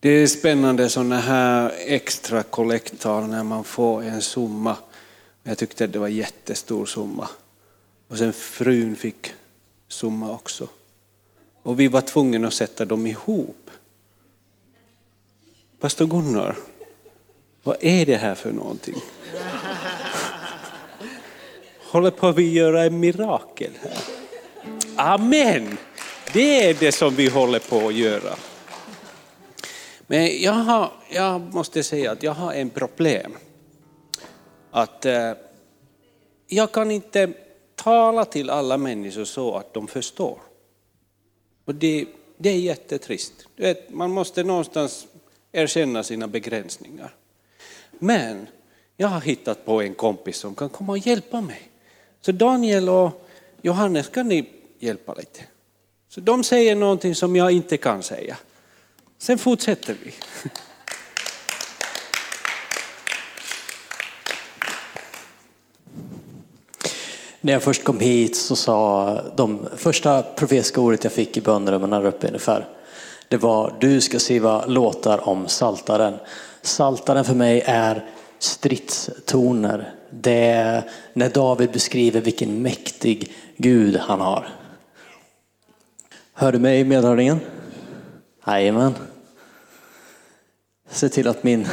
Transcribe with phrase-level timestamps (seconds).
[0.00, 4.76] Det är spännande sådana här extra kollektar när man får en summa.
[5.42, 7.28] Jag tyckte det var en jättestor summa.
[8.08, 9.32] Och sen frun fick
[9.88, 10.68] summa också.
[11.62, 13.70] Och vi var tvungna att sätta dem ihop.
[15.80, 16.56] Pastor Gunnar,
[17.62, 18.96] vad är det här för någonting?
[21.90, 23.98] Håller på att göra en mirakel här.
[24.96, 25.78] Amen!
[26.32, 28.34] Det är det som vi håller på att göra.
[30.10, 33.32] Men jag, har, jag måste säga att jag har en problem.
[34.70, 35.32] Att eh,
[36.46, 37.32] jag kan inte
[37.74, 40.38] tala till alla människor så att de förstår.
[41.64, 43.32] Och det, det är jättetrist.
[43.56, 45.06] Vet, man måste någonstans
[45.52, 47.14] erkänna sina begränsningar.
[47.98, 48.46] Men
[48.96, 51.70] jag har hittat på en kompis som kan komma och hjälpa mig.
[52.20, 53.28] Så Daniel och
[53.62, 55.40] Johannes, kan ni hjälpa lite?
[56.08, 58.36] Så de säger någonting som jag inte kan säga.
[59.18, 60.14] Sen fortsätter vi.
[67.40, 71.92] När jag först kom hit så sa de första profetiska ordet jag fick i bönerummen
[71.92, 72.68] här uppe ungefär.
[73.28, 76.14] Det var du ska skriva låtar om saltaren.
[76.62, 78.04] Saltaren för mig är
[78.38, 79.94] stridstoner.
[80.10, 84.48] Det är när David beskriver vilken mäktig Gud han har.
[86.32, 87.40] Hör du mig i medhörningen?
[88.48, 88.94] Jajamän.
[90.90, 91.66] Se till att min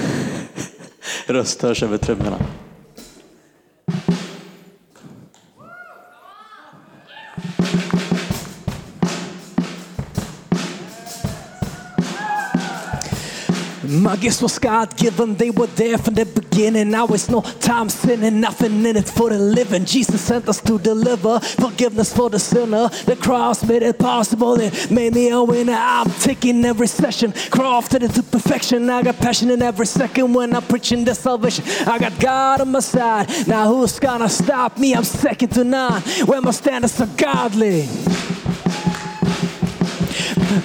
[1.28, 2.40] röst hörs över trummorna.
[14.06, 16.92] My gifts was God given, they were there from the beginning.
[16.92, 19.84] Now it's no time sinning, nothing in it for the living.
[19.84, 22.88] Jesus sent us to deliver forgiveness for the sinner.
[23.08, 25.74] The cross made it possible, it made me a winner.
[25.76, 28.92] I'm taking every session, crafted into perfection.
[28.92, 31.66] I got passion in every second when I'm preaching the salvation.
[31.88, 34.94] I got God on my side, now who's gonna stop me?
[34.94, 37.88] I'm second to none when my standards are godly.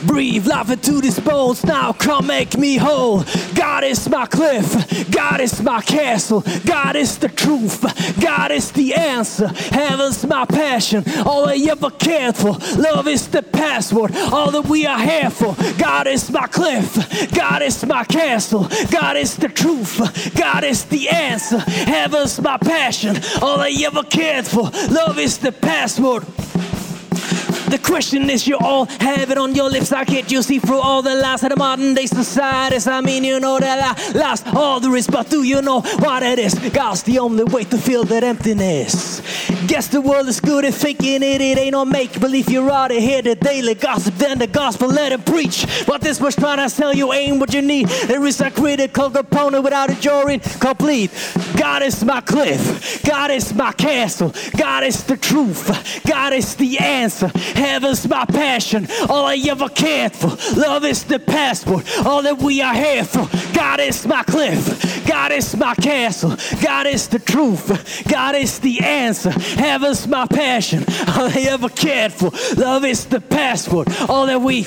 [0.06, 3.24] Breathe life into these bones now, come make me whole.
[3.54, 7.82] God is my cliff, God is my castle, God is the truth,
[8.20, 9.48] God is the answer.
[9.48, 12.56] Heaven's my passion, all I ever cared for.
[12.76, 15.54] Love is the password, all that we are here for.
[15.78, 21.08] God is my cliff, God is my castle, God is the truth, God is the
[21.08, 21.58] answer.
[21.58, 24.70] Heaven's my passion, all I ever cared for.
[24.90, 26.24] Love is the password.
[27.70, 29.92] The question is, you all have it on your lips.
[29.92, 32.88] I can't you see through all the lies of the modern day societies?
[32.88, 36.24] I mean, you know that I lost all there is, but do you know what
[36.24, 36.54] it is?
[36.70, 39.22] God's the only way to fill that emptiness.
[39.68, 42.50] Guess the world is good at thinking it, it ain't no make believe.
[42.50, 45.64] You're out of here the daily gossip, then the gospel let it preach.
[45.86, 47.86] But this was trying to tell you ain't what you need.
[47.86, 51.12] There is a critical component without it, you're incomplete.
[51.56, 56.78] God is my cliff, God is my castle, God is the truth, God is the
[56.78, 57.30] answer.
[57.60, 60.28] Heaven's my passion, all I ever cared for.
[60.58, 63.28] Love is the passport, all that we are here for.
[63.52, 68.80] God is my cliff, God is my castle, God is the truth, God is the
[68.80, 69.30] answer.
[69.30, 72.30] Heaven's my passion, all I ever cared for.
[72.56, 74.64] Love is the passport, all that we.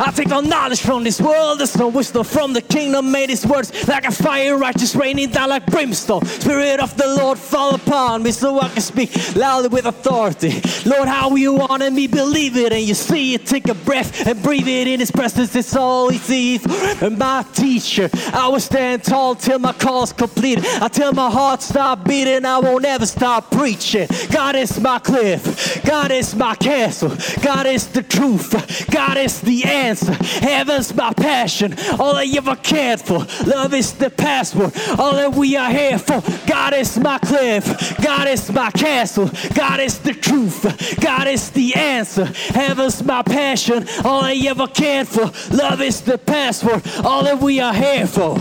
[0.00, 3.12] I take all knowledge from this world, there's no wisdom from the kingdom.
[3.12, 6.24] Made his words like a fire, righteous raining down like brimstone.
[6.24, 10.60] Spirit of the Lord fall upon me so I can speak loudly with authority.
[10.84, 13.46] Lord, how you wanted me, believe it and you see it.
[13.46, 15.54] Take a breath and breathe it in His presence.
[15.54, 16.64] It's all He sees.
[17.02, 20.64] And my teacher, I will stand tall till my call's completed.
[20.80, 24.08] Until my heart stop beating, I won't ever stop preaching.
[24.30, 25.82] God is my cliff.
[25.84, 27.16] God is my castle.
[27.42, 28.90] God is the truth.
[28.90, 30.12] God is the answer.
[30.12, 31.74] Heaven's my passion.
[31.98, 33.26] All I ever cared for.
[33.46, 34.72] Love is the password.
[34.98, 36.22] All that we are here for.
[36.46, 37.96] God is my cliff.
[38.02, 39.30] God is my castle.
[39.54, 41.00] God is the truth.
[41.00, 42.21] God is the answer.
[42.26, 43.86] Heaven's my passion.
[44.04, 45.30] All I ever cared for.
[45.54, 46.82] Love is the password.
[47.04, 48.38] All that we are here for.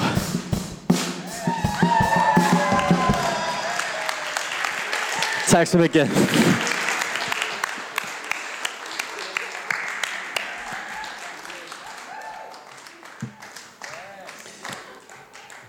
[5.50, 6.09] Tack så mycket.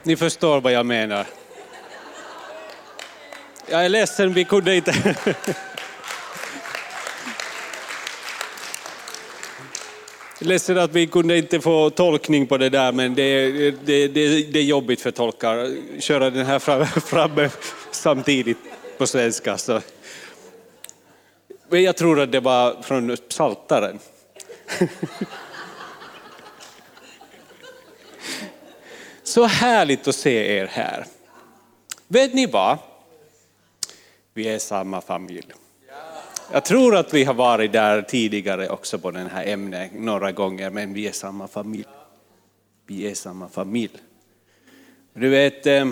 [0.03, 1.27] Ni förstår vad jag menar.
[3.67, 5.15] Jag är ledsen, vi kunde inte...
[10.45, 14.59] Ledsen att vi kunde inte få tolkning på det där, men det, det, det, det
[14.59, 15.59] är jobbigt för tolkar.
[15.59, 15.71] att
[16.03, 17.51] Köra den här framme, framme
[17.91, 18.59] samtidigt
[18.99, 19.59] på svenska.
[19.59, 19.81] Så.
[21.69, 23.99] Men jag tror att det var från Psaltaren.
[29.23, 31.07] Så härligt att se er här.
[32.09, 32.79] Vet ni vad?
[34.35, 35.53] Vi är samma familj.
[36.51, 40.71] Jag tror att vi har varit där tidigare också på den här ämnet några gånger,
[40.71, 41.85] men vi är samma familj.
[42.87, 43.99] Vi är samma familj.
[45.15, 45.91] Du vet, eh,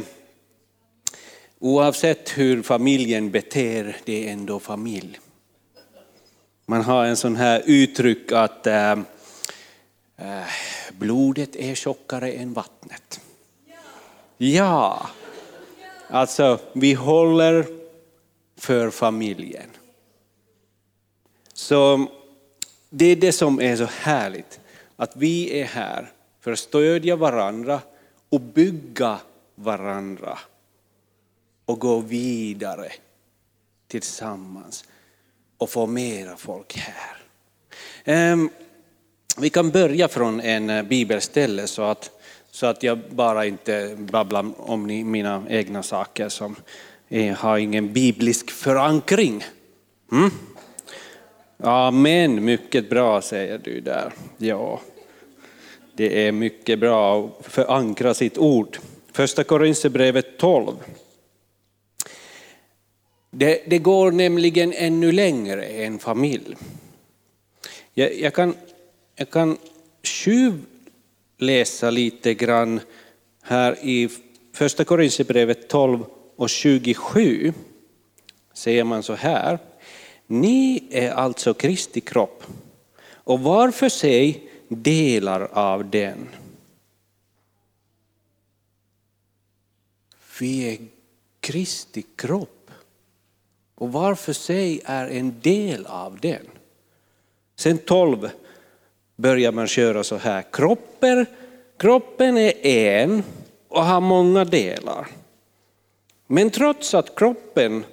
[1.59, 5.21] oavsett hur familjen beter, det är ändå familj.
[6.67, 8.99] Man har en sån här uttryck att äh,
[10.93, 13.21] blodet är tjockare än vattnet.
[14.37, 15.11] Ja,
[16.09, 17.67] alltså vi håller
[18.57, 19.71] för familjen.
[21.61, 22.09] Så mm,
[22.91, 24.61] det är det som är så härligt,
[24.97, 27.81] att vi är här för att stödja varandra
[28.29, 29.19] och bygga
[29.55, 30.39] varandra
[31.65, 32.93] och gå vidare
[33.89, 34.85] tillsammans
[35.59, 37.17] och få mera folk här.
[38.05, 38.51] Ehm,
[39.39, 42.11] vi kan börja från en eh, bibelställe så att,
[42.51, 46.57] så att jag bara inte babblar om mina egna saker som
[47.37, 49.45] har ingen biblisk förankring.
[50.13, 50.31] Mm?
[51.63, 54.13] Amen, mycket bra säger du där.
[54.39, 54.81] Ja,
[55.95, 58.79] det är mycket bra att förankra sitt ord.
[59.13, 60.75] Första Korinthierbrevet 12.
[63.31, 66.57] Det, det, går nämligen ännu längre än familj.
[67.95, 68.55] Jag, jag kan,
[69.17, 69.59] jag kan
[71.39, 72.81] läsa lite grann
[73.43, 74.09] här i
[74.53, 76.05] första Korinthierbrevet 12
[76.37, 77.53] och 27.
[78.53, 79.59] Säger man så här.
[80.33, 82.45] Ni är alltså Kristi kropp
[83.03, 86.29] och var för sig delar av den.
[90.41, 90.79] Vi är
[91.41, 92.71] Kristi kropp
[93.75, 96.47] och var för sig är en del av den.
[97.57, 98.31] Sen 12
[99.17, 100.45] börjar man köra så här.
[100.53, 101.27] Kroppen,
[101.77, 103.23] kroppen är en
[103.69, 105.07] och har många delar.
[106.27, 107.85] Men trots att kroppen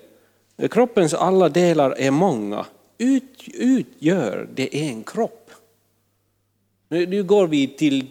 [0.71, 2.65] kroppens alla delar är många,
[2.98, 5.51] ut, utgör det en kropp.
[6.89, 8.07] Nu går vi till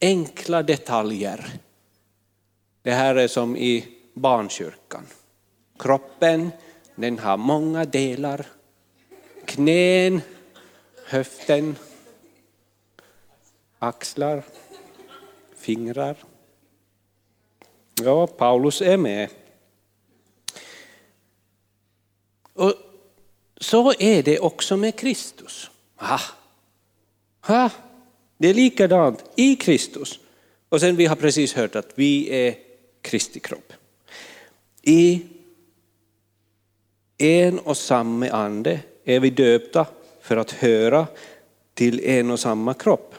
[0.00, 1.60] enkla detaljer.
[2.82, 5.06] Det här är som i barnkyrkan.
[5.78, 6.50] Kroppen,
[6.94, 8.46] den har många delar.
[9.44, 10.20] Knän,
[11.06, 11.76] höften,
[13.78, 14.42] axlar,
[15.56, 16.16] fingrar.
[18.02, 19.30] Ja, Paulus är med.
[22.54, 22.74] Och
[23.56, 25.70] så är det också med Kristus.
[25.96, 26.20] Ha.
[27.40, 27.70] Ha.
[28.38, 30.18] Det är likadant i Kristus.
[30.68, 32.54] Och sen vi har precis hört att vi är
[33.02, 33.72] Kristi kropp.
[34.82, 35.22] I
[37.18, 39.86] en och samma ande är vi döpta
[40.20, 41.06] för att höra
[41.74, 43.14] till en och samma kropp.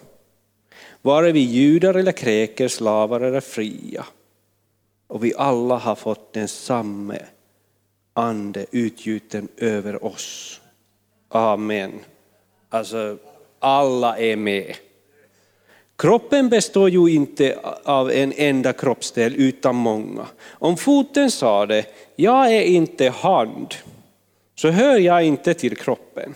[1.02, 4.06] Vare vi judar eller kräker, slavar eller fria.
[5.08, 7.16] Och vi alla har fått den samma
[8.16, 10.62] ande utgjuten över oss.
[11.30, 11.92] Amen.
[12.70, 13.18] Alltså,
[13.60, 14.76] alla är med.
[15.98, 20.28] Kroppen består ju inte av en enda kroppsdel utan många.
[20.46, 21.86] Om foten sa det,
[22.16, 23.76] jag är inte hand,
[24.56, 26.34] så hör jag inte till kroppen.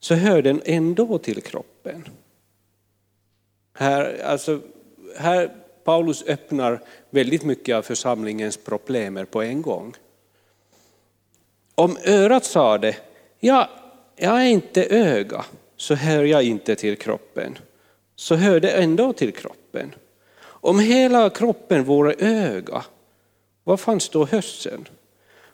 [0.00, 2.08] Så hör den ändå till kroppen.
[3.76, 4.60] Här, alltså,
[5.18, 5.50] här
[5.84, 9.94] Paulus öppnar väldigt mycket av församlingens problem på en gång.
[11.74, 12.96] Om örat sa det,
[13.40, 13.68] ja,
[14.16, 15.44] jag är inte öga,
[15.76, 17.58] så hör jag inte till kroppen.
[18.16, 19.94] Så hör det ändå till kroppen.
[20.44, 22.84] Om hela kroppen vore öga,
[23.64, 24.88] vad fanns då hörseln?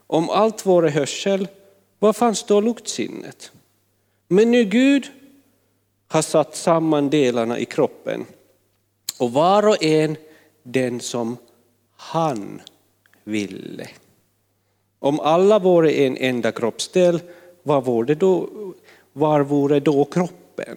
[0.07, 1.49] Om allt vore hörsel,
[1.99, 3.53] vad fanns då luktsinnet?
[4.29, 5.11] Men nu Gud
[6.09, 8.27] har satt samman delarna i kroppen
[9.19, 10.17] och var och en
[10.63, 11.37] den som
[11.97, 12.61] han
[13.25, 13.89] ville.
[15.03, 17.21] Om alla vore en enda kroppsdel,
[17.63, 18.49] var vore då,
[19.13, 20.77] var vore då kroppen?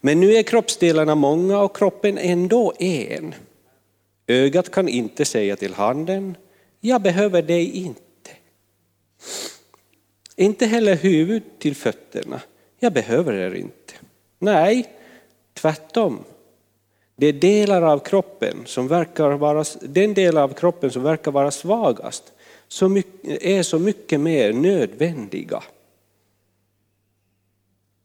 [0.00, 3.34] Men nu är kroppsdelarna många och kroppen ändå en.
[4.26, 6.36] Ögat kan inte säga till handen,
[6.80, 8.30] jag behöver dig inte.
[10.36, 12.40] Inte heller huvudet till fötterna,
[12.78, 13.94] jag behöver er inte.
[14.38, 14.86] Nej,
[15.54, 16.24] tvärtom.
[17.16, 21.50] Det är delar av kroppen som verkar vara, den del av kroppen som verkar vara
[21.50, 22.32] svagast
[22.68, 25.62] så mycket, är så mycket mer nödvändiga.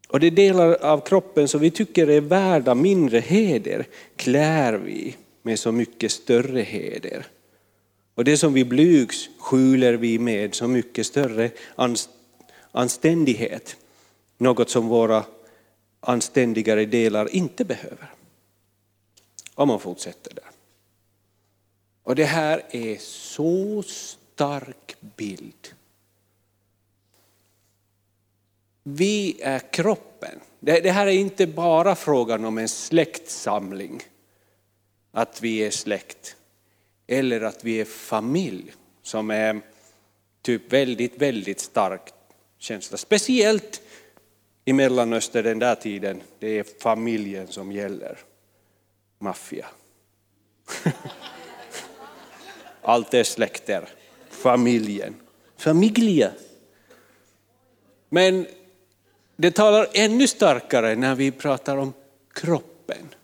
[0.08, 5.58] Och de delar av kroppen som vi tycker är värda mindre heder klär vi med
[5.58, 7.26] så mycket större heder.
[8.14, 11.50] Och det som vi blygs skjuler vi med så mycket större
[12.72, 13.76] anständighet.
[14.38, 15.24] Något som våra
[16.00, 18.14] anständigare delar inte behöver.
[19.54, 20.50] Om man fortsätter där.
[22.02, 23.82] Och det här är så
[24.42, 25.74] stark bild.
[28.82, 30.40] Vi är kroppen.
[30.60, 34.02] Det, här är inte bara frågan om en släktsamling,
[35.12, 36.36] att vi är släkt,
[37.06, 38.72] eller att vi är familj,
[39.02, 39.60] som är
[40.42, 42.12] typ väldigt, väldigt stark
[42.58, 42.96] känsla.
[42.96, 43.82] Speciellt
[44.64, 48.18] i Mellanöstern den där tiden, det är familjen som gäller.
[49.18, 49.66] Maffia.
[52.82, 53.88] Allt är släkter,
[54.32, 55.14] familjen.
[55.56, 56.30] Familja.
[58.08, 58.46] Men
[59.36, 61.92] det talar ännu starkare när vi pratar om
[62.32, 63.14] kroppen.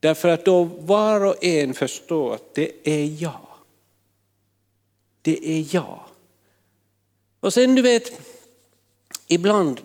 [0.00, 3.46] Därför att då var och en förstår att det är jag.
[5.22, 6.00] Det är jag.
[7.40, 8.20] Och sen du vet,
[9.26, 9.80] ibland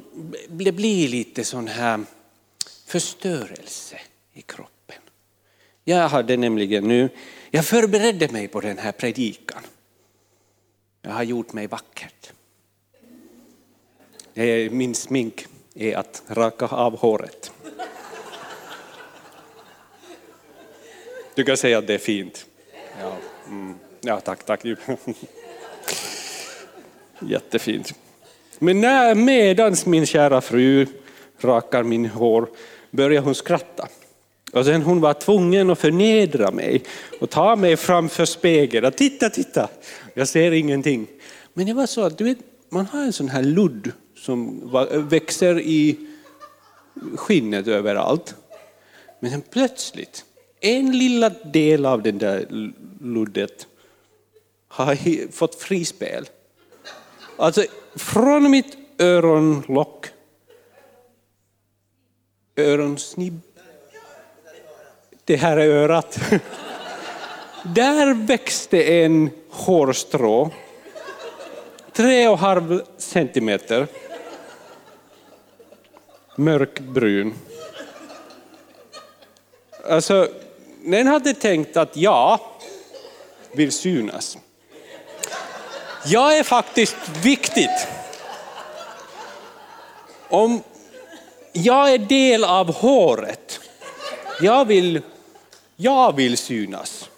[0.48, 2.04] det blir lite sån här
[2.86, 4.00] förstörelse
[4.34, 5.02] i kroppen.
[5.84, 7.10] Jag hade nämligen nu,
[7.52, 9.62] jag förberedde mig på den här predikan.
[11.02, 12.32] Jag har gjort mig vackert.
[14.72, 17.52] Min smink är att raka av håret.
[21.36, 22.46] Du kan säga att det är fint.
[23.02, 23.76] Ja, mm.
[24.02, 24.62] ja tack, tack.
[27.20, 27.94] Jättefint.
[28.60, 30.88] Men när medans min kära fru
[31.40, 32.50] rakar min hår
[32.92, 33.88] börjar hon skratta.
[34.54, 36.84] Och sen hon var tvungen att förnedra mig
[37.20, 38.92] och ta mig framför spegeln.
[38.92, 39.70] Titta, titta,
[40.20, 41.08] jag ser ingenting.
[41.54, 42.38] Men det var så att du vet,
[42.70, 44.70] man har en sån här ludd som
[45.10, 45.98] växer i
[47.16, 48.36] skinnet överallt.
[49.20, 50.26] Men sen plötsligt,
[50.60, 52.46] en lilla del av den där
[53.02, 53.68] luddet
[54.68, 56.30] har fått frispel.
[57.38, 57.64] Alltså
[57.96, 60.08] från mitt öronlock,
[62.58, 63.42] öronsnibb,
[65.26, 66.20] det här är örat.
[67.76, 70.50] Där växte en hårstrå,
[71.94, 73.88] tre och en halv centimeter,
[76.36, 77.34] mörkbrun.
[79.90, 80.28] Alltså,
[80.86, 82.40] den hade tänkt att jag
[83.52, 84.38] vill synas.
[86.06, 87.88] Jag är faktiskt viktigt.
[90.30, 90.64] Om
[91.54, 93.60] jag är del av håret,
[94.42, 95.02] jag vill,
[95.76, 97.10] jag vill synas.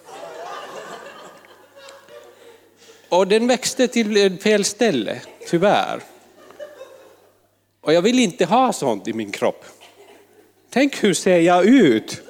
[3.11, 6.01] Och den växte till eh, fel ställe, tyvärr.
[7.81, 9.65] Och jag vill inte ha sånt i min kropp.
[10.69, 12.21] Tänk hur ser jag ut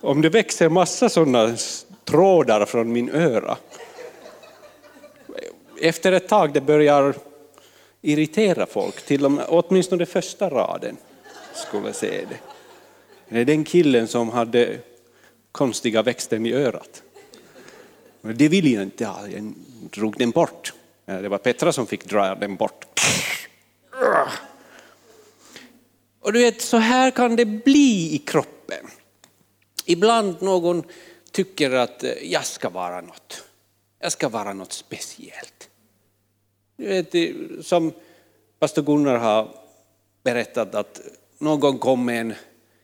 [0.00, 1.56] om det växer massa sådana
[2.04, 3.56] trådar från min öra
[5.80, 7.14] efter ett tag det börjar
[8.02, 10.96] irritera folk, till och med, åtminstone första raden
[11.54, 12.38] skulle se det.
[13.28, 14.78] Det är den killen som hade
[15.52, 17.02] konstiga växter i örat.
[18.34, 19.54] Det ville jag inte ha, jag
[19.90, 20.72] drog den bort.
[21.06, 22.86] Eh, det var Petra som fick dra den bort.
[26.20, 28.86] Och du vet, så här kan det bli i kroppen.
[29.84, 30.84] Ibland någon
[31.30, 33.44] tycker att eh, jag ska vara något.
[33.98, 35.68] Jag ska vara något speciellt.
[36.76, 37.14] Du vet,
[37.66, 37.92] som
[38.58, 39.48] pastor Gunnar har
[40.22, 41.00] berättat att
[41.38, 42.34] någon kom med en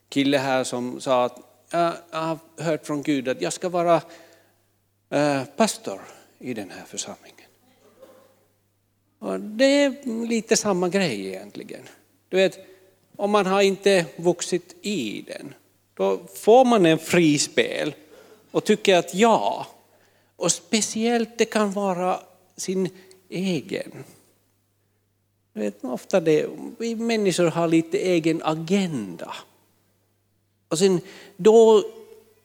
[0.09, 1.39] kille här som sa att
[1.71, 4.03] jag har hört från Gud att jag ska vara
[5.13, 6.01] Eh, pastor
[6.39, 7.49] i den här församlingen.
[9.19, 11.83] Och det är lite samma grej egentligen.
[12.29, 12.59] Du vet,
[13.17, 15.55] om man har inte vuxit i den,
[15.95, 17.95] då får man en frispel
[18.51, 19.67] och tycker att ja,
[20.37, 22.21] och speciellt det kan vara
[22.57, 22.89] sin
[23.29, 24.05] egen.
[25.53, 26.47] Du Vet, ofta det,
[26.79, 29.35] vi människor har lite egen agenda.
[30.69, 31.01] Och sen
[31.37, 31.85] då,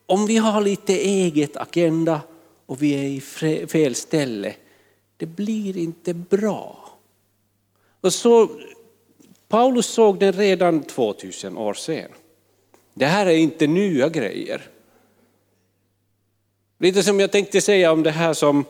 [0.06, 2.22] om vi har lite eget agenda
[2.68, 3.22] och vi är i
[3.68, 4.56] fel ställe,
[5.18, 6.90] det blir inte bra.
[8.02, 8.50] Och så,
[9.48, 12.12] Paulus såg den redan 2000 år sedan.
[12.94, 14.70] Det här är inte nya grejer.
[16.78, 18.66] Lite som jag tänkte säga om det här som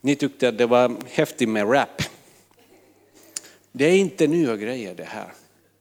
[0.00, 2.02] ni tyckte att det var häftigt med rap.
[3.72, 5.32] Det är inte nya grejer det här.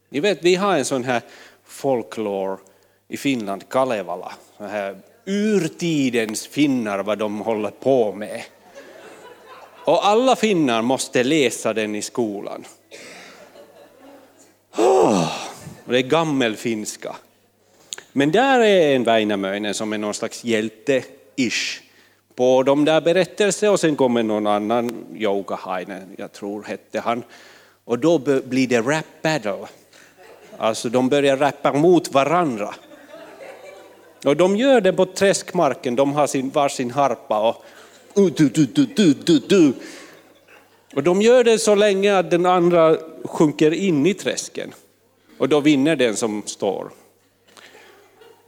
[0.09, 1.21] Ni vet, vi har en sån här
[1.63, 2.57] folklore
[3.07, 4.33] i Finland, Kalevala.
[4.57, 8.41] den här urtidens finnar, vad de håller på med.
[9.85, 12.65] Och alla finnar måste läsa den i skolan.
[14.77, 15.31] Oh,
[15.85, 17.15] det är gammelfinska.
[18.11, 21.81] Men där är en Väinämöinen som är någon slags hjälte-ish
[22.35, 27.23] på de där berättelserna och sen kommer någon annan, Joukahainen, jag tror hette han.
[27.85, 29.67] Och då blir det rap battle.
[30.57, 32.75] Alltså de börjar rappa mot varandra.
[34.25, 37.65] Och de gör det på träskmarken, de har sin, varsin harpa och
[38.17, 39.73] uh, du, du, du, du, du, du.
[40.95, 44.73] Och de gör det så länge att den andra sjunker in i träsken.
[45.37, 46.91] Och då vinner den som står.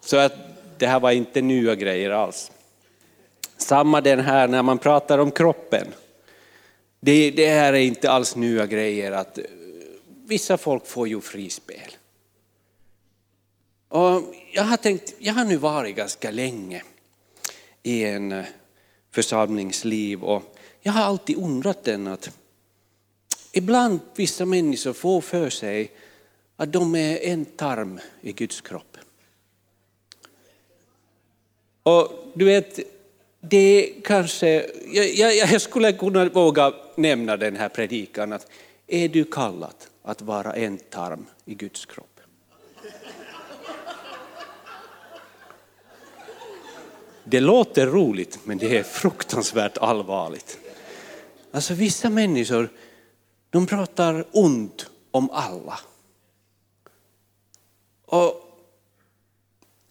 [0.02, 0.34] Så att
[0.78, 2.52] det här var inte nya grejer alls.
[3.58, 5.88] Samma den här när man pratar om kroppen.
[7.00, 9.44] Det, det här är inte alls nya grejer att eh,
[10.28, 11.92] vissa folk får ju frispel.
[13.90, 14.22] Och
[14.58, 16.84] jag har tänkt, jag har nu varit ganska länge
[17.84, 18.46] i en eh,
[19.12, 22.30] församlingsliv och jag har alltid undrat den att
[23.52, 25.92] ibland vissa människor får för sig
[26.56, 28.98] att de är en tarm i Guds kropp.
[31.84, 32.80] Och du vet,
[33.40, 38.48] det kanske, jag, jag, skulle kunna våga nämna den här predikan att
[38.88, 42.07] är du kallad att vara en tarm i Guds kropp?
[47.30, 50.60] Det låter roligt men det är fruktansvärt allvarligt.
[51.52, 52.70] Alltså vissa människor,
[53.50, 55.80] de pratar ont om alla.
[58.06, 58.44] Och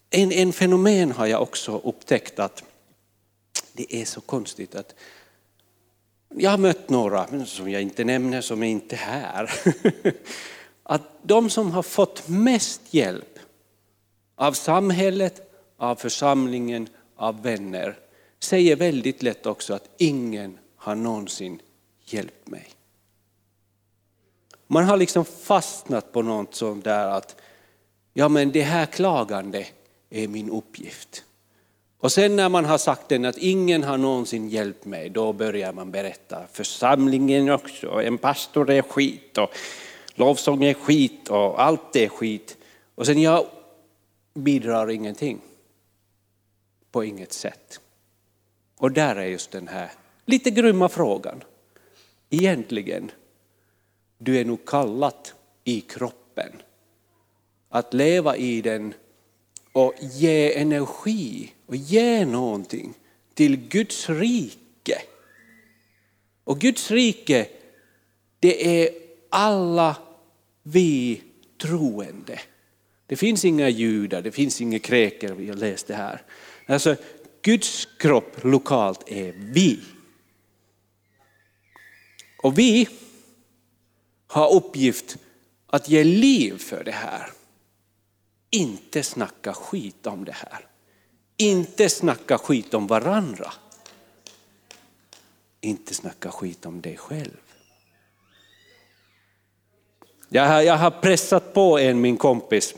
[0.09, 2.63] en, en fenomen har jag också upptäckt att
[3.73, 4.95] det är så konstigt att
[6.35, 9.51] jag har mött några, som jag inte nämner, som är inte här.
[10.83, 13.39] Att de som har fått mest hjälp
[14.35, 17.99] av samhället, av församlingen, av vänner,
[18.39, 21.61] säger väldigt lätt också att ingen har någonsin
[22.05, 22.67] hjälpt mig.
[24.67, 27.35] Man har liksom fastnat på något sånt där att
[28.13, 29.65] ja men det här klagande
[30.09, 31.23] är min uppgift.
[31.99, 35.73] Och sen när man har sagt den att ingen har någonsin hjälpt mig, då börjar
[35.73, 39.49] man berätta församlingen också, en pastor är skit och
[40.15, 42.57] lovsång är skit och allt är skit.
[42.95, 43.45] Och sen jag
[44.33, 45.41] bidrar ingenting.
[46.97, 47.79] På inget sätt.
[48.77, 49.91] Och där är just den här
[50.25, 51.43] lite grymma frågan.
[52.29, 53.11] Egentligen,
[54.17, 56.51] du är nog kallat i kroppen.
[57.69, 58.93] Att leva i den
[59.71, 62.93] och ge energi och ge någonting
[63.33, 65.01] till Guds rike.
[66.43, 67.47] Och Guds rike,
[68.39, 68.89] det är
[69.29, 69.95] alla
[70.63, 71.21] vi
[71.61, 72.39] troende.
[73.07, 76.21] Det finns inga judar, det finns inga greker, vi har läst det här.
[76.67, 76.95] Alltså,
[77.41, 79.79] Guds kropp lokalt är vi.
[82.37, 82.89] Och vi
[84.27, 85.17] har uppgift
[85.67, 87.31] att ge liv för det här.
[88.49, 90.67] Inte snacka skit om det här.
[91.37, 93.53] Inte snacka skit om varandra.
[95.61, 97.37] Inte snacka skit om dig själv.
[100.29, 102.75] Jag har, jag har pressat på en min kompis.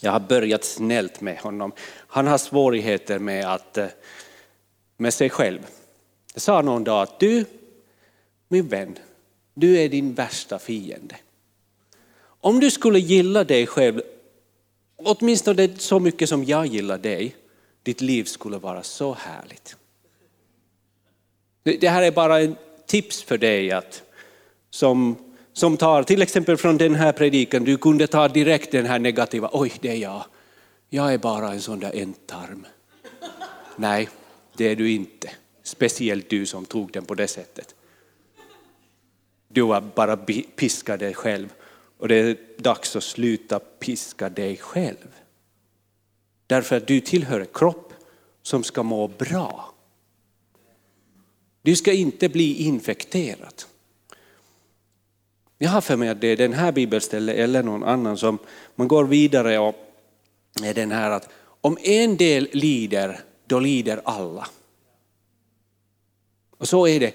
[0.00, 1.72] Jag har börjat snällt med honom.
[2.06, 3.86] Han har svårigheter med, att, eh,
[4.96, 5.66] med sig själv.
[6.34, 7.44] Jag sa någon dag att du,
[8.48, 8.98] min vän,
[9.54, 11.16] du är din värsta fiende.
[12.22, 14.00] Om du skulle gilla dig själv
[15.04, 17.36] åtminstone så mycket som jag gillar dig,
[17.82, 19.76] ditt liv skulle vara så härligt.
[21.62, 24.02] Det här är bara ett tips för dig att
[24.70, 25.16] som,
[25.60, 29.50] som tar, till exempel från den här predikan, du kunde ta direkt den här negativa,
[29.52, 30.24] oj det är jag,
[30.88, 32.66] jag är bara en sån där ändtarm.
[33.76, 34.08] Nej,
[34.56, 35.30] det är du inte.
[35.62, 37.74] Speciellt du som tog den på det sättet.
[39.48, 40.16] Du har bara
[40.56, 41.48] piskat dig själv
[41.98, 45.08] och det är dags att sluta piska dig själv.
[46.46, 47.92] Därför att du tillhör en kropp
[48.42, 49.74] som ska må bra.
[51.62, 53.54] Du ska inte bli infekterad.
[55.62, 58.38] Jag har för mig att det är den här bibelstället eller någon annan som
[58.74, 59.74] man går vidare och
[60.62, 61.28] är den här att
[61.60, 64.46] om en del lider, då lider alla.
[66.58, 67.14] Och så är det.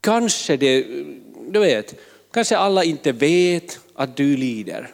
[0.00, 0.82] Kanske det,
[1.50, 1.94] du vet,
[2.32, 4.90] kanske alla inte vet att du lider.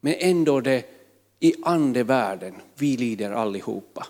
[0.00, 0.84] Men ändå det
[1.40, 4.06] i andevärlden, vi lider allihopa.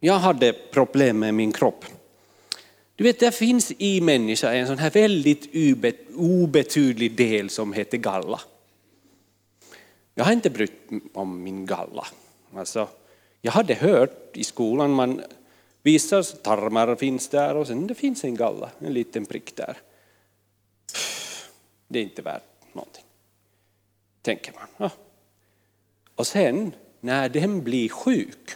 [0.00, 1.84] Jag hade problem med min kropp.
[2.96, 5.48] Du vet, det finns i människan en sån här väldigt
[6.14, 8.40] obetydlig del som heter galla.
[10.14, 12.06] Jag har inte brytt om min galla.
[12.54, 12.88] Alltså,
[13.40, 15.22] jag hade hört i skolan, man
[15.82, 19.76] visar tarmar finns där och sen det finns en galla, en liten prick där.
[21.88, 23.06] Det är inte värt någonting
[24.26, 24.68] tänker man.
[24.76, 24.90] Ja.
[26.14, 28.50] Och sen när den blir sjuk,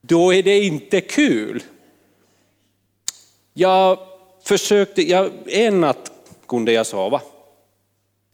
[0.00, 1.62] då är det inte kul.
[3.58, 3.98] Jag
[4.44, 6.12] försökte, jag, en natt
[6.48, 7.20] kunde jag sova,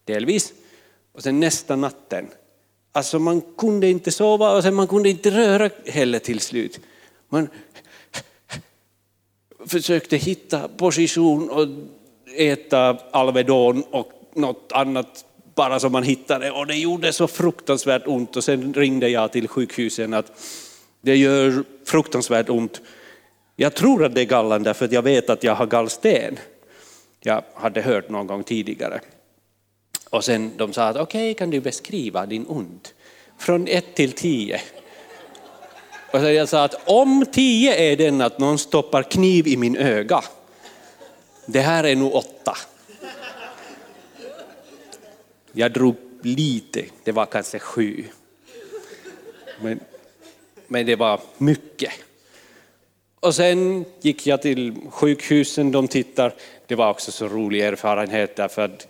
[0.05, 0.53] delvis.
[1.13, 2.27] Och sen nästa natten,
[2.93, 6.81] Alltså man kunde inte sova och sen man kunde inte röra heller till slut.
[7.29, 7.49] Man
[9.67, 11.67] försökte hitta position och
[12.37, 18.37] äta Alvedon och något annat bara som man hittade och det gjorde så fruktansvärt ont
[18.37, 20.33] och sen ringde jag till sjukhusen att
[21.01, 22.81] det gör fruktansvärt ont.
[23.57, 26.39] Jag tror att det är gallan därför att jag vet att jag har gallsten.
[27.21, 29.01] Jag hade hört någon gång tidigare.
[30.11, 32.95] Och sen de sa att okej, okay, kan du beskriva din ont?
[33.39, 34.61] Från ett till tio.
[36.13, 39.77] Och så jag sa att om tio är den att någon stoppar kniv i min
[39.77, 40.25] öga,
[41.47, 42.57] det här är nog åtta.
[45.53, 48.05] Jag drog lite, det var kanske sju.
[49.61, 49.81] Men,
[50.67, 51.93] men det var mycket.
[53.25, 56.35] Och sen gick jag till sjukhusen, de tittar.
[56.67, 58.87] Det var också så rolig erfarenhet därför att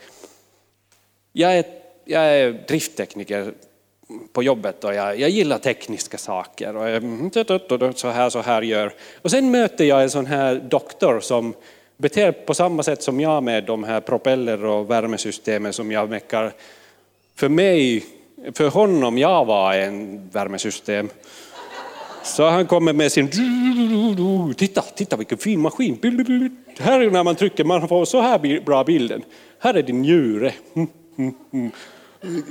[1.33, 1.65] jag är,
[2.05, 3.53] jag är drifttekniker
[4.33, 6.77] på jobbet och jag, jag gillar tekniska saker.
[6.77, 7.31] Och jag, mm,
[7.95, 8.93] så här, så här gör.
[9.23, 11.55] Och sen möter jag en sån här doktor som
[11.97, 16.53] beter på samma sätt som jag med de här propeller och värmesystemen som jag meckar.
[17.35, 18.05] För mig,
[18.55, 21.09] för honom, jag var en värmesystem.
[22.25, 23.31] Så han kommer med sin...
[24.57, 25.99] Titta, titta vilken fin maskin.
[26.79, 29.23] Här är när man trycker, man får så här bra bilden.
[29.59, 30.55] Här är din njure.
[30.75, 31.71] Mm, mm, mm.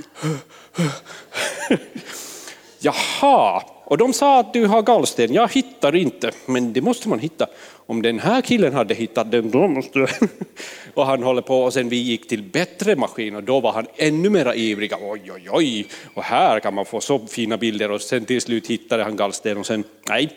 [2.80, 5.32] Jaha, och de sa att du har gallsten.
[5.32, 7.46] Jag hittar inte, men det måste man hitta.
[7.86, 10.06] Om den här killen hade hittat den, då måste...
[10.94, 13.86] och han håller på och sen vi gick till bättre maskin och då var han
[13.96, 14.92] ännu mer ivrig.
[15.00, 18.66] Oj, oj, oj, och här kan man få så fina bilder och sen till slut
[18.66, 20.30] hittade han gallsten och sen, nej,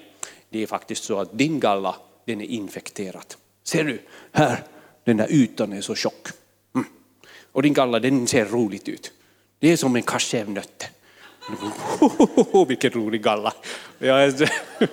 [0.49, 3.25] det är faktiskt så att din galla, den är infekterad.
[3.63, 3.99] Ser du,
[4.31, 4.63] här,
[5.03, 6.27] den där ytan är så tjock.
[6.75, 6.87] Mm.
[7.51, 9.11] Och din galla, den ser roligt ut.
[9.59, 10.96] Det är som en cashewnöt.
[12.67, 13.53] Vilken rolig galla.
[14.01, 14.45] Alltså,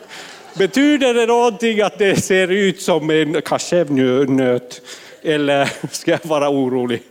[0.59, 4.83] betyder det någonting att det ser ut som en cashewnöt
[5.23, 7.03] eller ska jag vara orolig?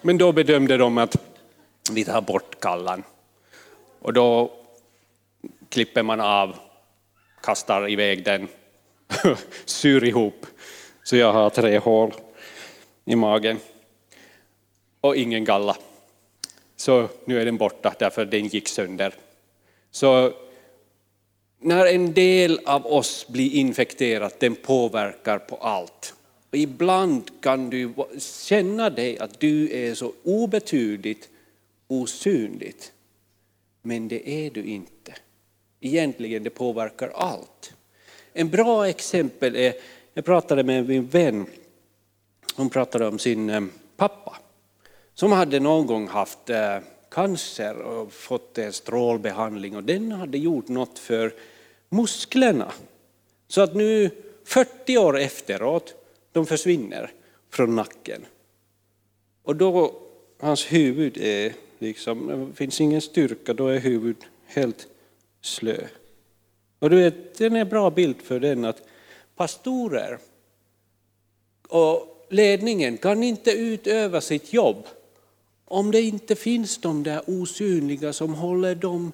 [0.00, 1.16] Men då bedömde de att
[1.92, 3.02] vi tar bort gallan.
[4.00, 4.52] Och då
[5.68, 6.56] klipper man av,
[7.42, 8.48] kastar iväg den,
[9.64, 10.46] syr ihop.
[11.04, 12.14] Så jag har tre hål
[13.04, 13.58] i magen
[15.00, 15.76] och ingen galla.
[16.76, 19.14] Så nu är den borta därför den gick sönder.
[19.90, 20.32] Så
[21.58, 26.14] när en del av oss blir infekterad, den påverkar på allt.
[26.50, 31.28] Och ibland kan du känna dig att du är så obetydligt
[31.88, 32.92] osynligt.
[33.82, 35.14] Men det är du inte.
[35.80, 37.72] Egentligen det påverkar allt.
[38.32, 39.74] En bra exempel är,
[40.14, 41.46] jag pratade med min vän,
[42.54, 43.64] hon pratade om sin eh,
[43.96, 44.36] pappa
[45.16, 50.68] som hade någon gång haft eh, cancer och fått en strålbehandling och den hade gjort
[50.68, 51.34] något för
[51.88, 52.72] musklerna.
[53.48, 54.10] Så att nu
[54.44, 55.94] 40 år efteråt,
[56.32, 57.10] de försvinner
[57.50, 58.26] från nacken.
[59.42, 60.00] Och då,
[60.40, 64.86] hans huvud är liksom, det finns ingen styrka, då är huvudet helt
[65.40, 65.76] slö.
[66.78, 68.82] Och du vet, den är en bra bild för den att
[69.36, 70.18] pastorer
[71.68, 74.86] och ledningen kan inte utöva sitt jobb
[75.68, 79.12] om det inte finns de där osynliga som håller dem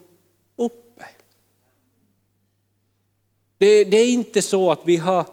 [0.57, 1.05] uppe.
[3.59, 5.27] Det, det, är inte så att vi, har,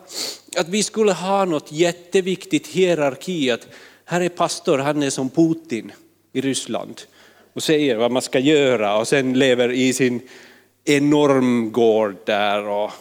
[0.58, 3.68] att vi skulle ha något jätteviktigt hierarki, att
[4.06, 5.92] här är pastor, han är som Putin
[6.34, 7.02] i Ryssland
[7.54, 10.22] och säger vad man ska göra och sen lever i sin
[10.86, 12.92] enorm gård där och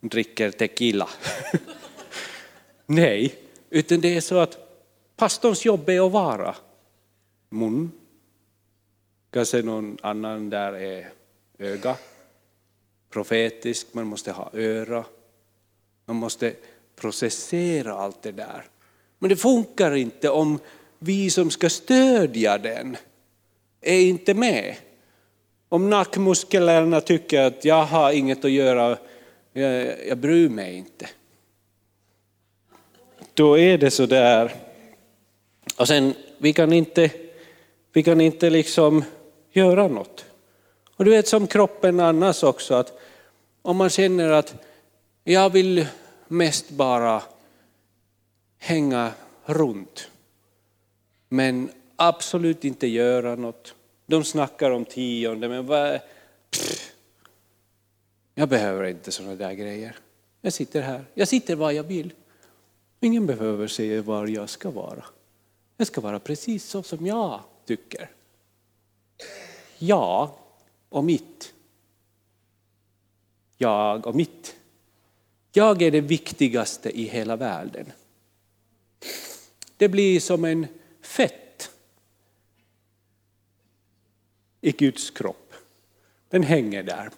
[0.00, 1.08] dricker tequila.
[2.86, 3.34] Nej,
[3.70, 4.58] utan det är så att
[5.16, 6.54] pastorns jobb är att vara
[7.50, 7.92] mun.
[9.30, 11.08] Kanske någon annan där är
[11.58, 11.96] öga.
[13.10, 15.04] Profetisk, man måste ha öra.
[16.04, 16.54] Man måste
[16.96, 18.64] processera allt det där.
[19.18, 20.58] Men det funkar inte om
[20.98, 22.96] vi som ska stödja den
[23.80, 24.76] är inte med.
[25.68, 28.98] Om nackmusklerna tycker att jag har inget att göra,
[29.52, 31.08] jag, jag bryr mig inte.
[33.34, 34.54] Då är det så där.
[35.76, 37.10] Och sen, vi kan inte
[37.92, 39.04] vi kan inte liksom
[39.50, 40.24] göra något.
[40.96, 42.98] Och du vet som kroppen annars också, att
[43.62, 44.54] om man känner att
[45.24, 45.86] jag vill
[46.28, 47.22] mest bara
[48.58, 49.12] hänga
[49.44, 50.10] runt,
[51.28, 53.74] men absolut inte göra något.
[54.06, 56.00] De snackar om tionde, men vad...
[56.50, 56.92] Pff,
[58.34, 59.96] jag behöver inte sådana där grejer.
[60.40, 62.12] Jag sitter här, jag sitter var jag vill.
[63.00, 65.04] Ingen behöver säga var jag ska vara.
[65.76, 68.10] Jag ska vara precis så som jag tycker.
[69.78, 70.30] jag
[70.88, 71.54] och mitt.
[73.58, 74.56] Jag och mitt.
[75.52, 77.92] Jag är det viktigaste i hela världen.
[79.76, 80.66] Det blir som en
[81.00, 81.70] fett
[84.60, 85.54] i Guds kropp.
[86.28, 87.10] Den hänger där.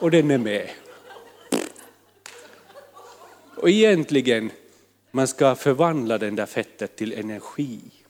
[0.00, 0.70] Och den är med.
[3.56, 4.50] Och egentligen,
[5.10, 8.01] man ska förvandla den där fettet till energi.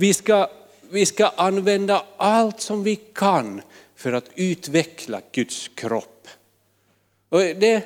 [0.00, 0.48] Vi ska,
[0.90, 3.62] vi ska använda allt som vi kan
[3.96, 6.28] för att utveckla Guds kropp.
[7.28, 7.82] Och det,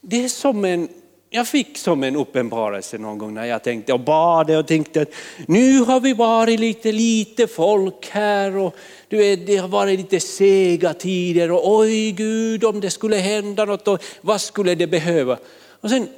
[0.00, 0.88] det är som en,
[1.30, 5.08] jag fick som en uppenbarelse någon gång när jag tänkte och bad och tänkte att
[5.46, 8.76] nu har vi varit lite lite folk här och
[9.08, 13.64] du vet, det har varit lite sega tider och oj Gud om det skulle hända
[13.64, 15.38] något och vad skulle det behöva?
[15.80, 16.08] Och sen,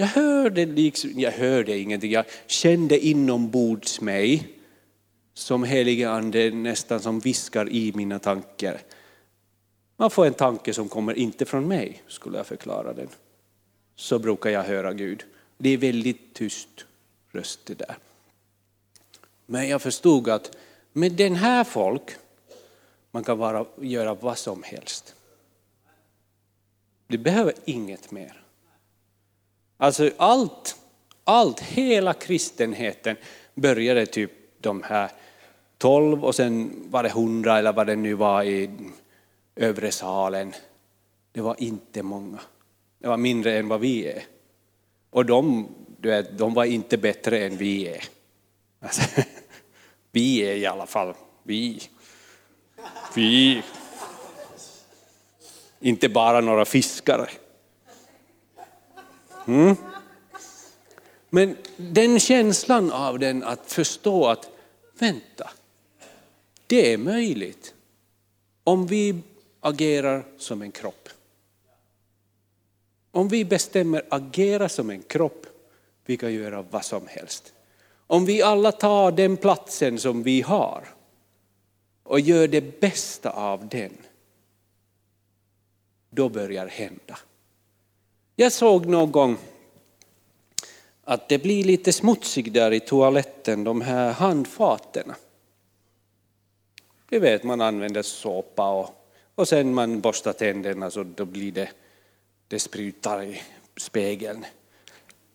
[0.00, 4.48] jag hörde, liksom, jag hörde ingenting, jag kände inombords mig
[5.34, 8.80] som helige ande nästan som viskar i mina tankar.
[9.96, 13.08] Man får en tanke som kommer inte från mig, skulle jag förklara den.
[13.96, 15.24] Så brukar jag höra Gud.
[15.58, 16.86] Det är väldigt tyst
[17.32, 17.96] röst det där.
[19.46, 20.56] Men jag förstod att
[20.92, 22.10] med den här folk,
[23.10, 25.14] man kan bara göra vad som helst.
[27.06, 28.39] Du behöver inget mer.
[29.82, 30.76] Alltså allt,
[31.24, 33.16] allt, hela kristenheten
[33.54, 35.10] började typ de här
[35.78, 38.70] tolv och sen var det hundra eller vad det nu var i
[39.56, 40.54] övre salen.
[41.32, 42.38] Det var inte många.
[42.98, 44.22] Det var mindre än vad vi är.
[45.10, 48.04] Och de, du vet, de var inte bättre än vi är.
[48.80, 49.22] Alltså,
[50.12, 51.82] vi är i alla fall vi.
[53.14, 53.62] Vi.
[55.80, 57.28] Inte bara några fiskare.
[59.50, 59.76] Mm.
[61.30, 64.50] Men den känslan av den att förstå att
[64.98, 65.50] vänta,
[66.66, 67.74] det är möjligt
[68.64, 69.22] om vi
[69.60, 71.08] agerar som en kropp.
[73.10, 75.46] Om vi bestämmer agera som en kropp,
[76.04, 77.52] vi kan göra vad som helst.
[78.06, 80.84] Om vi alla tar den platsen som vi har
[82.02, 83.96] och gör det bästa av den,
[86.10, 87.18] då börjar hända.
[88.36, 89.36] Jag såg någon gång
[91.04, 95.12] att det blir lite smutsigt där i toaletten, de här handfaten.
[97.08, 98.90] Du vet, man använder såpa och,
[99.34, 101.68] och sen man borstar tänderna så då blir det,
[102.48, 103.42] det sprutar i
[103.76, 104.46] spegeln.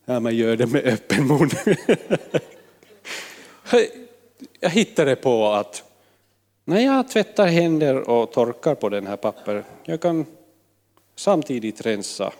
[0.06, 1.50] Ja, man gör det med öppen mun.
[4.60, 5.84] Jag hittade på att
[6.66, 10.26] när jag tvättar händer och torkar på den här pappret, jag kan
[11.16, 12.34] samtidigt rensa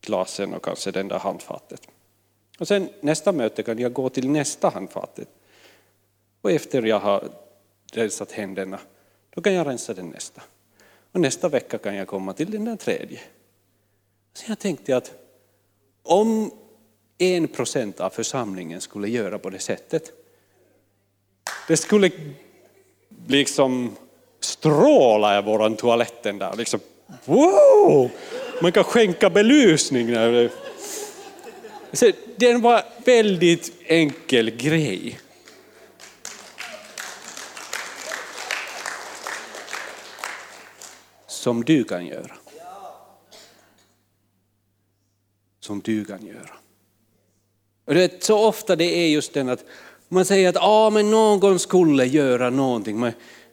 [0.00, 1.88] glasen och kanske den där handfatet.
[2.58, 5.28] Och sen nästa möte kan jag gå till nästa handfatet.
[6.40, 7.28] Och efter jag har
[7.92, 8.78] rensat händerna,
[9.30, 10.42] då kan jag rensa den nästa.
[11.12, 13.20] Och nästa vecka kan jag komma till den där tredje.
[14.32, 15.12] Så jag tänkte att
[16.02, 16.50] om
[17.18, 20.12] en procent av församlingen skulle göra på det sättet,
[21.68, 22.10] det skulle
[23.26, 23.96] liksom
[24.40, 26.56] stråla i våran toaletten där.
[26.56, 26.80] Liksom,
[27.24, 28.10] wow!
[28.62, 30.08] Man kan skänka belysning.
[31.92, 35.20] Så den var väldigt enkel grej.
[41.26, 42.36] Som du kan göra.
[45.60, 46.54] Som du kan göra.
[47.84, 49.64] Och vet, så ofta det är just den att
[50.08, 52.98] man säger att ah, men någon skulle göra någonting.
[52.98, 53.12] Man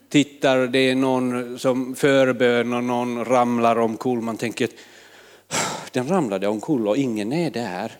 [0.10, 4.22] tittar, det är någon som förbön och någon ramlar omkull.
[4.22, 4.72] Man tänker att
[5.96, 7.92] den ramlade omkull och ingen är där.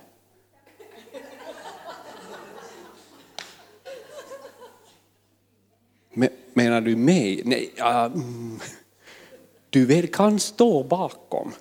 [6.54, 7.42] Menar du mig?
[7.46, 8.60] Nej, uh, mm.
[9.70, 11.52] Du väl kan stå bakom.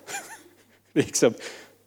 [0.93, 1.33] liksom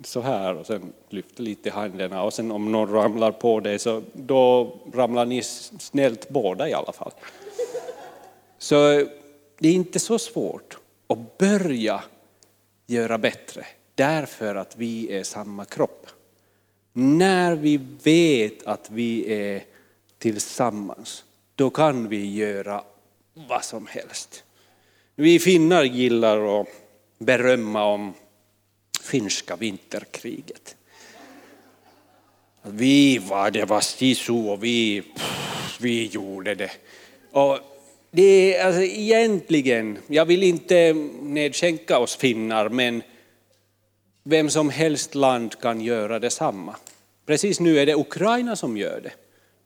[0.04, 4.02] så här och sen lyfta lite händerna och sen om någon ramlar på dig så
[4.12, 7.12] då ramlar ni snällt båda i alla fall.
[8.58, 9.06] Så
[9.58, 12.02] det är inte så svårt att börja
[12.87, 13.66] göra bättre
[13.98, 16.06] därför att vi är samma kropp.
[16.92, 19.62] När vi vet att vi är
[20.18, 22.84] tillsammans, då kan vi göra
[23.34, 24.44] vad som helst.
[25.14, 26.68] Vi finnar gillar att
[27.18, 28.14] berömma om
[29.02, 30.76] finska vinterkriget.
[32.62, 35.02] Vi var, det var sisu och vi,
[35.80, 36.70] vi gjorde det.
[37.30, 37.58] Och
[38.11, 43.02] det är alltså egentligen, jag vill inte nedskänka oss finnar, men
[44.29, 46.77] vem som helst land kan göra detsamma.
[47.27, 49.12] Precis nu är det Ukraina som gör det.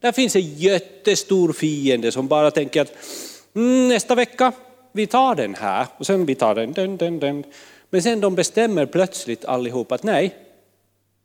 [0.00, 2.92] Där finns en jättestor fiende som bara tänker att
[3.54, 4.52] mm, nästa vecka,
[4.92, 7.44] vi tar den här och sen vi tar den, den, den, den.
[7.90, 10.36] Men sen de bestämmer plötsligt allihop att nej,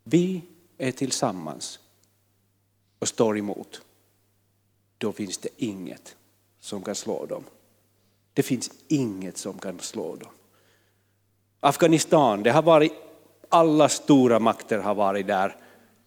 [0.04, 0.42] vi
[0.78, 1.80] är tillsammans
[3.00, 3.82] och står emot.
[4.98, 6.16] Då finns det inget
[6.60, 7.44] som kan slå dem.
[8.34, 10.32] Det finns inget som kan slå dem.
[11.60, 12.94] Afghanistan, det har varit,
[13.50, 15.56] alla stora makter har varit där.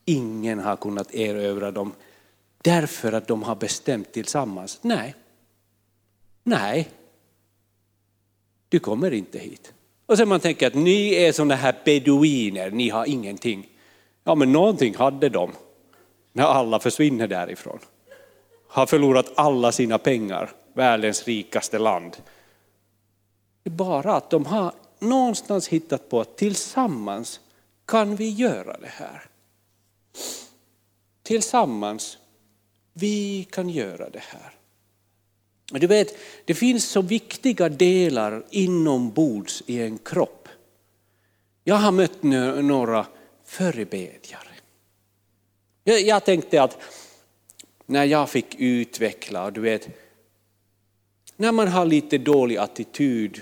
[0.05, 1.92] Ingen har kunnat erövra dem
[2.62, 4.79] därför att de har bestämt tillsammans.
[4.83, 5.14] Nej,
[6.42, 6.88] nej,
[8.68, 9.72] du kommer inte hit.
[10.07, 13.68] Och sen man tänker att ni är sådana här beduiner, ni har ingenting.
[14.24, 15.50] Ja men någonting hade de
[16.33, 17.79] när alla försvinner därifrån.
[18.68, 22.16] Har förlorat alla sina pengar, världens rikaste land.
[23.62, 27.40] Det är bara att de har någonstans hittat på att tillsammans
[27.86, 29.22] kan vi göra det här.
[31.22, 32.18] Tillsammans,
[32.92, 34.54] vi kan göra det här.
[35.72, 40.48] Du vet, det finns så viktiga delar inombords i en kropp.
[41.64, 43.06] Jag har mött några
[43.44, 44.48] förebedjare.
[45.84, 46.78] Jag tänkte att
[47.86, 49.88] när jag fick utveckla, du vet,
[51.36, 53.40] när man har lite dålig attityd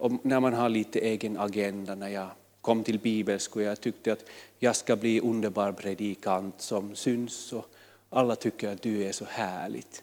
[0.00, 2.28] och när man har lite egen agenda, när jag
[2.60, 4.24] kom till bibelskolan, jag tyckte att
[4.58, 7.66] jag ska bli underbar predikant som syns och
[8.10, 10.02] alla tycker att du är så härligt.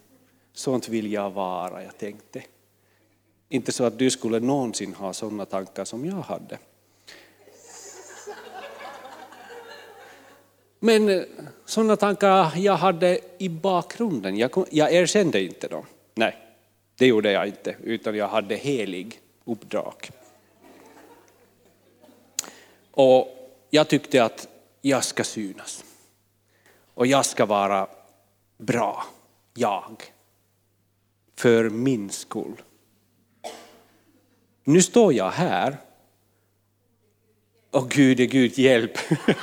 [0.53, 2.43] Sånt vill jag vara, jag tänkte.
[3.49, 6.57] Inte så att du skulle någonsin ha sådana tankar som jag hade.
[10.79, 11.21] Men eh,
[11.65, 15.85] sådana tankar jag hade i bakgrunden, jag, jag erkände inte dem.
[16.15, 16.37] Nej,
[16.97, 20.09] det gjorde jag inte, utan jag hade helig uppdrag.
[22.91, 23.27] Och
[23.69, 24.47] jag tyckte att
[24.81, 25.83] jag ska synas.
[26.93, 27.87] Och jag ska vara
[28.57, 29.05] bra,
[29.53, 30.03] jag.
[31.35, 32.61] För min skull.
[34.63, 35.77] Nu står jag här.
[37.71, 38.97] Och Gud är Gud hjälp.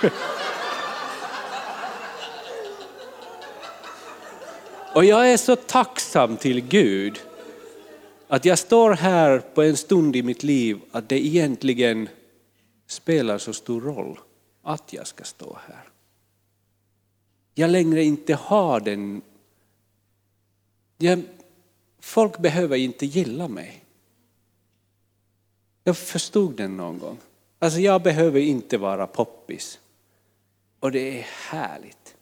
[4.94, 7.20] Och jag är så tacksam till Gud
[8.34, 12.08] att jag står här på en stund i mitt liv att det egentligen
[12.86, 14.18] spelar så stor roll
[14.62, 15.88] att jag ska stå här.
[17.54, 19.22] Jag längre inte har den...
[20.98, 21.22] Jag,
[22.00, 23.84] folk behöver inte gilla mig.
[25.84, 27.18] Jag förstod den någon gång.
[27.58, 29.78] Alltså jag behöver inte vara poppis.
[30.80, 32.16] Och det är härligt.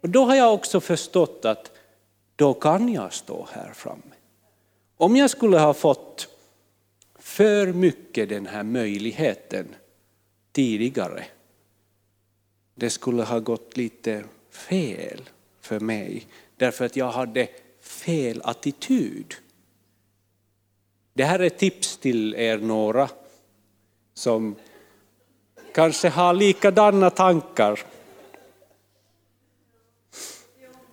[0.00, 1.70] Och då har jag också förstått att
[2.36, 4.14] då kan jag stå här framme.
[5.02, 6.28] Om jag skulle ha fått
[7.18, 9.74] för mycket den här möjligheten
[10.52, 11.24] tidigare,
[12.74, 15.20] det skulle ha gått lite fel
[15.60, 17.48] för mig därför att jag hade
[17.80, 19.34] fel attityd.
[21.14, 23.08] Det här är tips till er några
[24.14, 24.56] som
[25.74, 27.80] kanske har likadana tankar.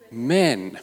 [0.09, 0.77] Men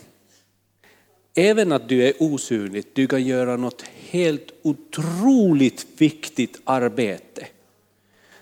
[1.37, 7.47] även att du är osynlig, du kan göra något helt otroligt viktigt arbete.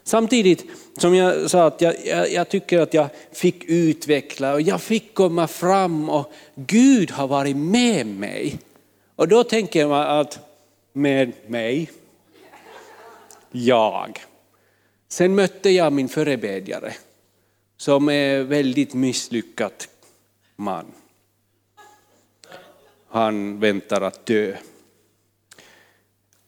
[0.03, 0.65] Samtidigt
[0.99, 5.15] som jag sa att jag, jag, jag, tycker att jag fick utveckla och jag fick
[5.15, 8.59] komma fram och Gud har varit med mig.
[9.17, 10.39] Och då tänker man att
[10.93, 11.91] med mig,
[13.53, 14.21] jag.
[15.09, 16.95] Sen mötte jag min förebedjare
[17.77, 19.73] som är väldigt misslyckad
[20.57, 20.85] man
[23.15, 24.57] han väntar att dö.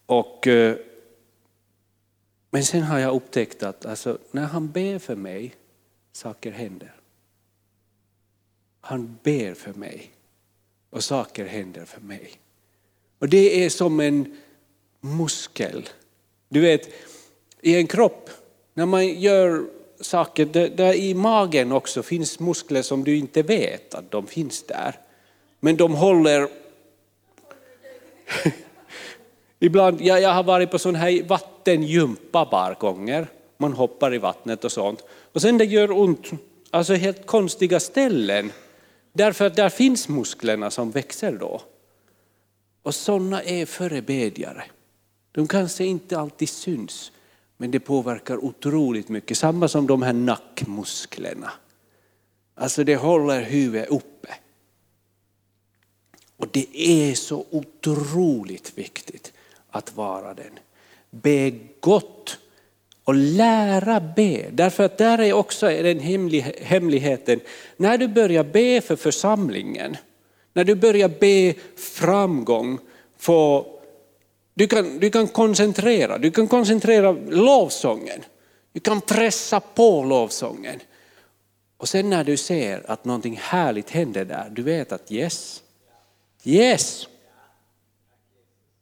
[0.07, 0.77] Och, eh,
[2.51, 5.55] men sen har jag upptäckt att alltså, när han ber för mig,
[6.13, 6.95] saker händer.
[8.81, 10.11] Han ber för mig
[10.91, 12.31] och saker händer för mig.
[13.19, 14.37] Och det är som en
[15.01, 15.89] muskel.
[16.49, 16.89] Du vet,
[17.61, 18.31] i en kropp,
[18.75, 19.67] när man gör
[20.01, 20.47] saker,
[20.77, 25.01] där i magen också finns muskler som du inte vet att de finns där.
[25.61, 26.49] Men de håller...
[29.59, 33.27] Ibland, ja, jag har varit på sån här vattengympa par gånger.
[33.57, 35.03] Man hoppar i vattnet och sånt.
[35.33, 36.31] Och sen det gör ont,
[36.71, 38.53] alltså helt konstiga ställen.
[39.13, 41.61] Därför att där finns musklerna som växer då.
[42.83, 44.65] Och sådana är förebedjare.
[45.33, 47.13] De kanske inte alltid syns,
[47.57, 49.39] men det påverkar otroligt mycket.
[49.39, 51.53] Samma som de här nackmusklerna.
[52.55, 54.16] Alltså det håller huvudet uppe.
[56.37, 59.33] Och det är så otroligt viktigt
[59.71, 60.59] att vara den.
[61.11, 62.39] Be gott
[63.05, 64.51] och lära be.
[64.53, 66.01] Därför att där är också den
[66.61, 67.41] hemligheten.
[67.77, 69.97] När du börjar be för församlingen,
[70.53, 72.79] när du börjar be framgång,
[73.19, 73.65] för
[74.55, 78.25] du, kan, du kan koncentrera, du kan koncentrera lovsången.
[78.73, 80.81] Du kan pressa på lovsången.
[81.77, 85.63] Och sen när du ser att någonting härligt händer där, du vet att yes,
[86.47, 87.09] yes,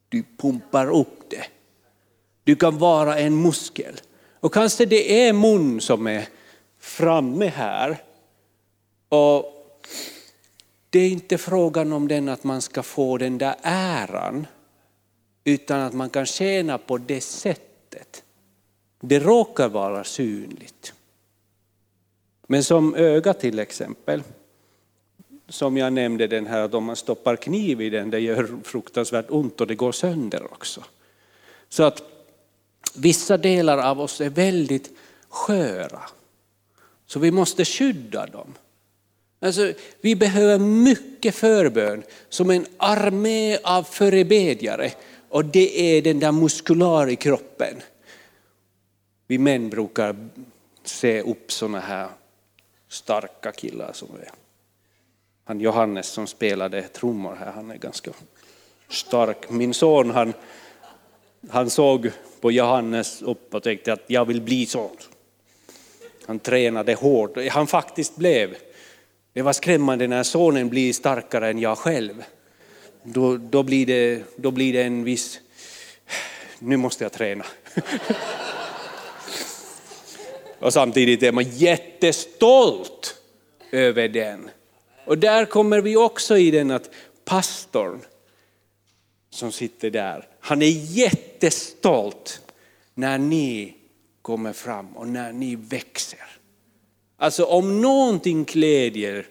[0.09, 1.45] du pumpar upp det.
[2.43, 3.95] Du kan vara en muskel.
[4.39, 6.27] Och kanske det är mun som är
[6.79, 8.03] framme här.
[9.09, 9.45] Och
[10.89, 14.47] det är inte frågan om den att man ska få den där äran,
[15.43, 18.23] utan att man kan tjäna på det sättet.
[19.01, 20.93] Det råkar vara synligt.
[22.47, 24.23] Men som öga till exempel,
[25.49, 29.25] som jag nämnde den här att om man stoppar kniv i den, det gör fruktansvärt
[29.29, 30.83] ont och det går sönder också.
[31.69, 32.03] Så att
[32.95, 34.91] vissa delar av oss är väldigt
[35.29, 36.01] sköra.
[37.05, 38.53] Så vi måste skydda dem.
[39.39, 44.91] Alltså, vi behöver mycket förbön som en armé av förebedjare
[45.29, 47.81] och det är den där muskulära i kroppen.
[49.27, 50.29] Vi män brukar
[50.83, 52.09] se upp sådana här
[52.89, 54.44] starka killar som är.
[55.47, 58.11] Han Johannes som spelade trummor här, han är ganska
[58.89, 59.49] stark.
[59.49, 60.33] Min son han,
[61.49, 64.97] han såg på Johannes upp och tänkte att jag vill bli sån.
[66.25, 68.55] Han tränade hårt, han faktiskt blev.
[69.33, 72.23] Det var skrämmande när sonen blir starkare än jag själv.
[73.03, 75.39] Då, då, blir, det, då blir det en viss,
[76.59, 77.45] nu måste jag träna.
[80.59, 83.21] Och samtidigt är man jättestolt
[83.71, 84.49] över den.
[85.05, 86.89] Och där kommer vi också i den att
[87.25, 88.01] pastorn
[89.29, 92.41] som sitter där, han är jättestolt
[92.93, 93.75] när ni
[94.21, 96.37] kommer fram och när ni växer.
[97.17, 99.27] Alltså om någonting glädjer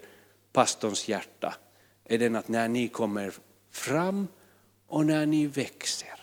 [0.52, 1.54] pastorns hjärta
[2.04, 3.32] är den att när ni kommer
[3.70, 4.28] fram
[4.86, 6.20] och när ni växer.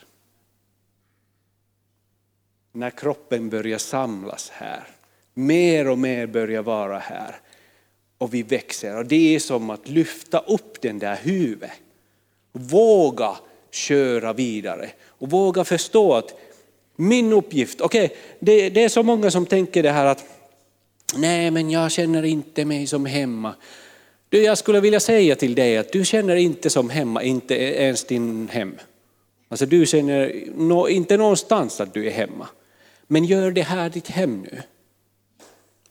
[2.72, 4.88] När kroppen börjar samlas här,
[5.34, 7.36] mer och mer börjar vara här
[8.22, 8.97] och vi växer.
[8.97, 11.72] Och det är som att lyfta upp den där huvudet.
[12.51, 13.38] Våga
[13.72, 16.39] köra vidare och våga förstå att
[16.95, 20.26] min uppgift, okej okay, det, det är så många som tänker det här att
[21.15, 23.55] nej men jag känner inte mig som hemma.
[24.30, 28.03] Du, jag skulle vilja säga till dig att du känner inte som hemma, inte ens
[28.03, 28.78] din hem.
[29.47, 32.47] Alltså du känner no, inte någonstans att du är hemma.
[33.07, 34.61] Men gör det här ditt hem nu.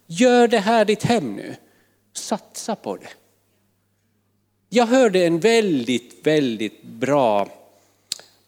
[0.06, 1.54] Gör det här ditt hem nu.
[2.20, 3.08] Satsa på det.
[4.68, 7.48] Jag hörde en väldigt, väldigt bra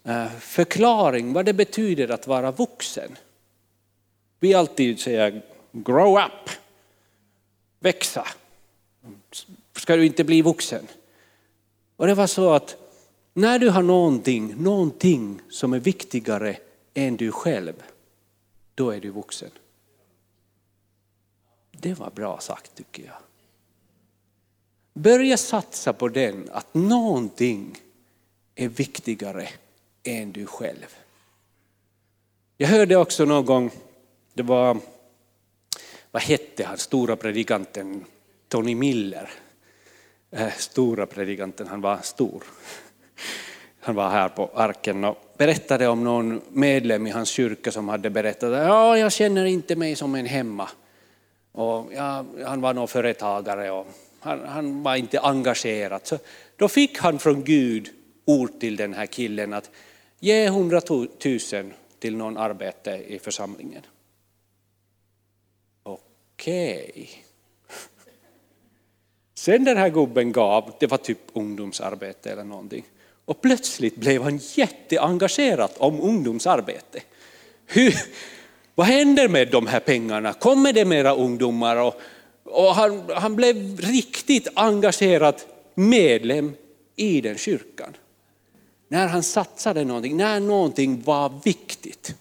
[0.05, 3.18] eh, förklaring vad det betyder att vara vuxen.
[4.41, 5.43] Vi alltid säger
[5.73, 6.51] grow up,
[7.81, 8.27] växa.
[9.77, 10.87] Ska du inte bli vuxen?
[11.97, 12.77] Och det var så att
[13.35, 16.57] när du har någonting, någonting som är viktigare
[16.95, 17.83] än du själv,
[18.75, 19.51] då är du vuxen.
[21.70, 23.16] Det var bra sagt tycker jag.
[25.03, 27.78] Börja satsa på den, att någonting
[28.55, 29.48] är viktigare
[30.05, 30.96] än du själv.
[32.57, 33.70] Jag hörde också någon gång,
[34.34, 34.78] det var,
[36.11, 38.05] vad hette han, stora predikanten
[38.48, 39.30] Tony Miller.
[40.30, 42.42] Eh, stora predikanten, han var stor.
[43.80, 48.11] Han var här på arken och berättade om någon medlem i hans kyrka som hade
[48.11, 50.68] berättat att ja, jag känner inte mig som en hemma.
[51.53, 53.86] Och ja, han var nog företagare och
[54.23, 56.01] han, han, var inte engagerad.
[56.05, 56.18] Så
[56.57, 57.89] då fick han från Gud
[58.25, 59.70] ord till den här killen att
[60.20, 61.39] ge 100 000
[61.99, 63.83] till någon arbete i församlingen.
[65.83, 66.91] Okej.
[66.91, 67.07] Okay.
[69.35, 72.85] Sen den här gubben gav, det var typ ungdomsarbete eller någonting.
[73.25, 77.03] Och plötsligt blev han jätteengagerad om ungdomsarbete.
[77.66, 77.95] Hur,
[78.75, 80.33] vad händer med de här pengarna?
[80.33, 81.77] Kommer det mera ungdomar?
[81.77, 82.01] Och,
[82.53, 85.34] och han, han blev riktigt engagerad
[85.74, 86.53] medlem
[86.96, 87.96] i den kyrkan.
[88.88, 92.14] När han satsade någonting, när någonting var viktigt.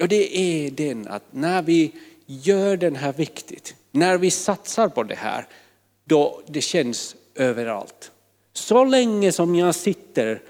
[0.00, 1.92] Och det är den att när vi
[2.26, 5.46] gör den här viktigt, när vi satsar på det här,
[6.04, 8.10] då det känns överallt.
[8.52, 10.42] Så länge som jag sitter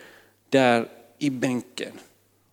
[0.49, 0.89] där
[1.19, 1.93] i bänken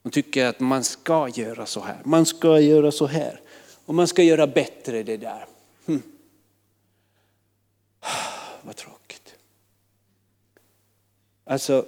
[0.01, 3.41] och tycker att man ska göra så här, man ska göra så här
[3.86, 5.45] och man ska göra bättre det där.
[5.90, 6.02] Hm.
[8.62, 9.36] Vad tråkigt.
[11.44, 11.86] Alltså,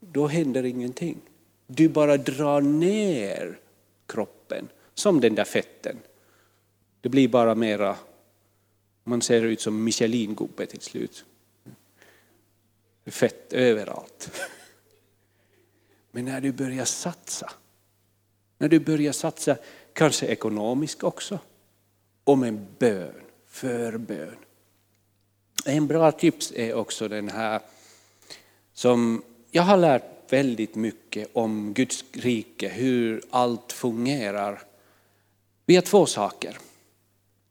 [0.00, 1.20] då händer ingenting.
[1.66, 3.58] Du bara drar ner
[4.06, 5.98] kroppen som den där fetten.
[7.00, 7.96] Det blir bara mera,
[9.04, 11.24] man ser ut som Michelin-gubbe till slut.
[13.06, 14.30] Fett överallt.
[16.10, 17.52] Men när du börjar satsa,
[18.58, 19.56] när du börjar satsa,
[19.92, 21.38] kanske ekonomiskt också,
[22.24, 23.21] om en bön,
[23.52, 24.36] förbön.
[25.64, 27.60] En bra tips är också den här
[28.72, 34.62] som jag har lärt väldigt mycket om Guds rike, hur allt fungerar.
[35.66, 36.58] Vi har två saker.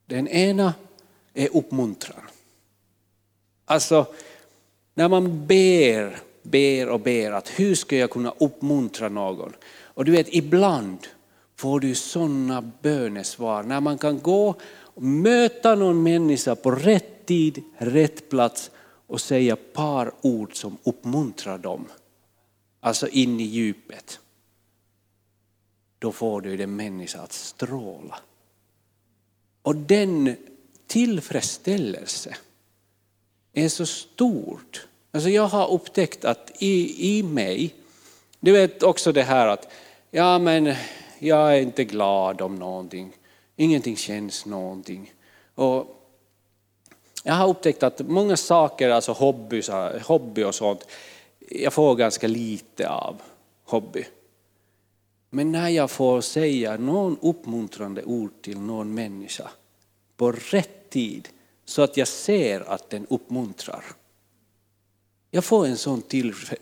[0.05, 0.73] Den ena
[1.33, 2.21] är uppmuntran.
[3.65, 4.05] Alltså,
[4.93, 9.53] när man ber, ber och ber att hur ska jag kunna uppmuntra någon?
[9.71, 11.07] Och du vet, ibland
[11.55, 14.55] får du sådana bönesvar när man kan gå
[14.95, 18.71] möta någon människa på rätt tid, rätt plats
[19.07, 21.87] och säga par ord som uppmuntrar dem.
[22.79, 24.19] Alltså in i djupet.
[25.99, 28.19] Då får du den människa att stråla.
[29.61, 30.35] Och den
[30.87, 32.35] tillfredsställelse
[33.53, 34.87] är så stort.
[35.11, 37.75] Alltså jag har upptäckt att i, i mig,
[38.39, 39.71] du vet också det här att
[40.11, 40.73] ja men
[41.19, 43.13] jag är inte glad om någonting,
[43.61, 45.13] ingenting känns någonting.
[45.55, 45.97] Och
[47.23, 49.61] jag har upptäckt att många saker, alltså hobby,
[50.03, 50.87] hobby och sånt,
[51.49, 53.21] jag får ganska lite av
[53.63, 54.05] hobby.
[55.29, 59.49] Men när jag får säga någon uppmuntrande ord till någon människa
[60.17, 61.29] på rätt tid
[61.65, 63.85] så att jag ser att den uppmuntrar.
[65.31, 66.01] Jag får en sån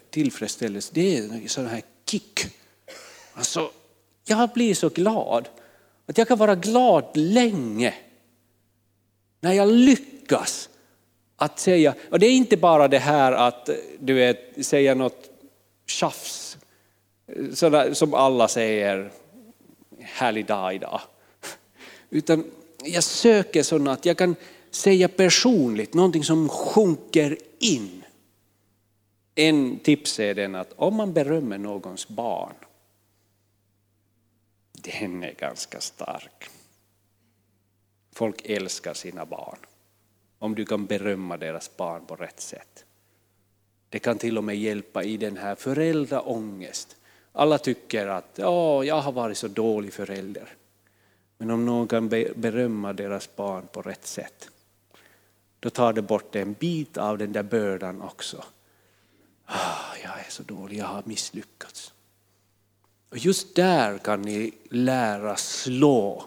[0.09, 2.39] tillfredsställelse, det är en sån här kick.
[3.33, 3.71] Alltså,
[4.25, 5.49] jag blir så glad
[6.09, 7.93] att jag kan vara glad länge
[9.39, 10.69] när jag lyckas
[11.35, 15.29] att säga, och det är inte bara det här att eh, du vet, säga något
[15.85, 16.57] tjafs,
[17.27, 19.11] eh, sådär, som alla säger,
[19.99, 21.01] härlig dag idag.
[22.09, 22.43] Utan
[22.83, 24.35] jag söker sådana att jag kan
[24.71, 28.03] säga personligt, någonting som sjunker in.
[29.35, 32.53] En tips är den att om man berömmer någons barn,
[34.81, 36.49] den är ganska stark.
[38.11, 39.59] Folk älskar sina barn
[40.39, 42.85] om du kan berömma deras barn på rätt sätt.
[43.89, 46.95] Det kan till och med hjälpa i den här föräldraångest.
[47.31, 50.53] Alla tycker att oh, jag har varit så dålig förälder.
[51.37, 54.49] Men om någon kan berömma deras barn på rätt sätt,
[55.59, 58.43] då tar det bort en bit av den där bördan också.
[59.45, 61.93] Ah, jag är så dålig, jag har misslyckats.
[63.09, 66.25] Och just där kan ni lära slå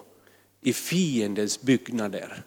[0.61, 2.43] i fiendens byggnader.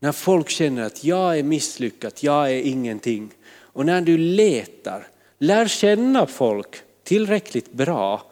[0.00, 3.30] När folk känner att jag är misslyckad, jag är ingenting.
[3.46, 5.06] Och när du letar,
[5.38, 8.30] lär känna folk tillräckligt bra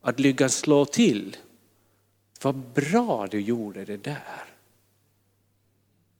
[0.00, 1.36] att lyckas slå till.
[2.42, 4.44] Vad bra du gjorde det där.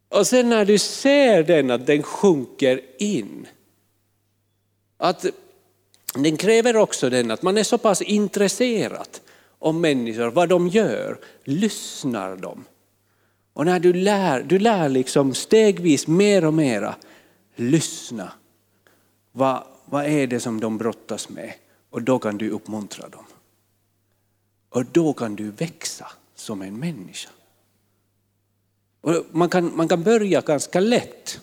[0.09, 3.47] Och sen när du ser den, att den sjunker in.
[4.97, 5.26] Att
[6.22, 9.08] den kräver också den att man är så pass intresserad
[9.58, 12.64] om människor, vad de gör, lyssnar de.
[13.52, 16.94] Och när du lär, du lär liksom stegvis mer och mera
[17.54, 18.32] lyssna.
[19.32, 21.52] Vad, vad är det som de brottas med?
[21.90, 23.24] Och då kan du uppmuntra dem.
[24.68, 27.30] Och då kan du växa som en människa.
[29.00, 31.40] Och man, kan, man kan börja ganska lätt.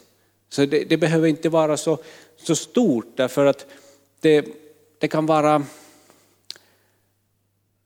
[0.50, 1.98] Så det, det behöver inte vara så,
[2.38, 3.66] så stort därför att
[4.20, 4.46] det,
[5.04, 5.66] det, kan vara,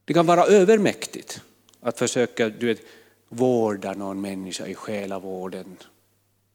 [0.06, 1.42] det kan vara övermäktigt
[1.80, 2.82] att försöka du vet,
[3.30, 5.78] vårda någon människa i själavården.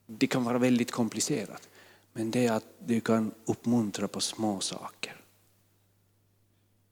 [0.06, 1.68] Det kan vara väldigt komplicerat.
[2.12, 5.16] Men det är att du kan uppmuntra på små saker.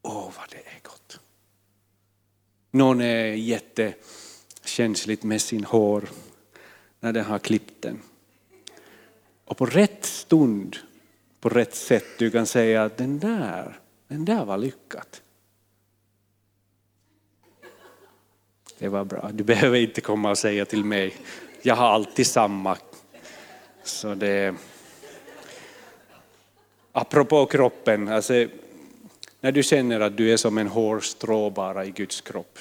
[0.02, 1.20] Åh, vad det är gott.
[2.70, 6.08] Någon är jättekänsligt med sin hår
[7.00, 8.02] när den har klippt den.
[9.44, 10.76] Och på rätt stund,
[11.40, 13.78] på rätt sätt, du kan säga att den där,
[14.08, 15.22] den där var lyckat.
[18.78, 19.30] Det var bra.
[19.32, 21.16] Du behöver inte komma och säga till mig,
[21.62, 22.76] jag har alltid samma.
[23.84, 24.54] Så det...
[26.92, 28.46] Apropå kroppen, alltså,
[29.40, 32.58] när du känner att du är som en hårstrå bara i Guds kropp.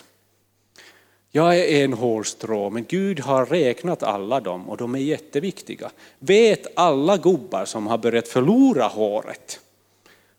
[1.32, 5.92] Jag är en hårstrå, men Gud har räknat alla dem och de är jätteviktiga.
[6.20, 9.60] Vet alla gubbar som har börjat förlora håret?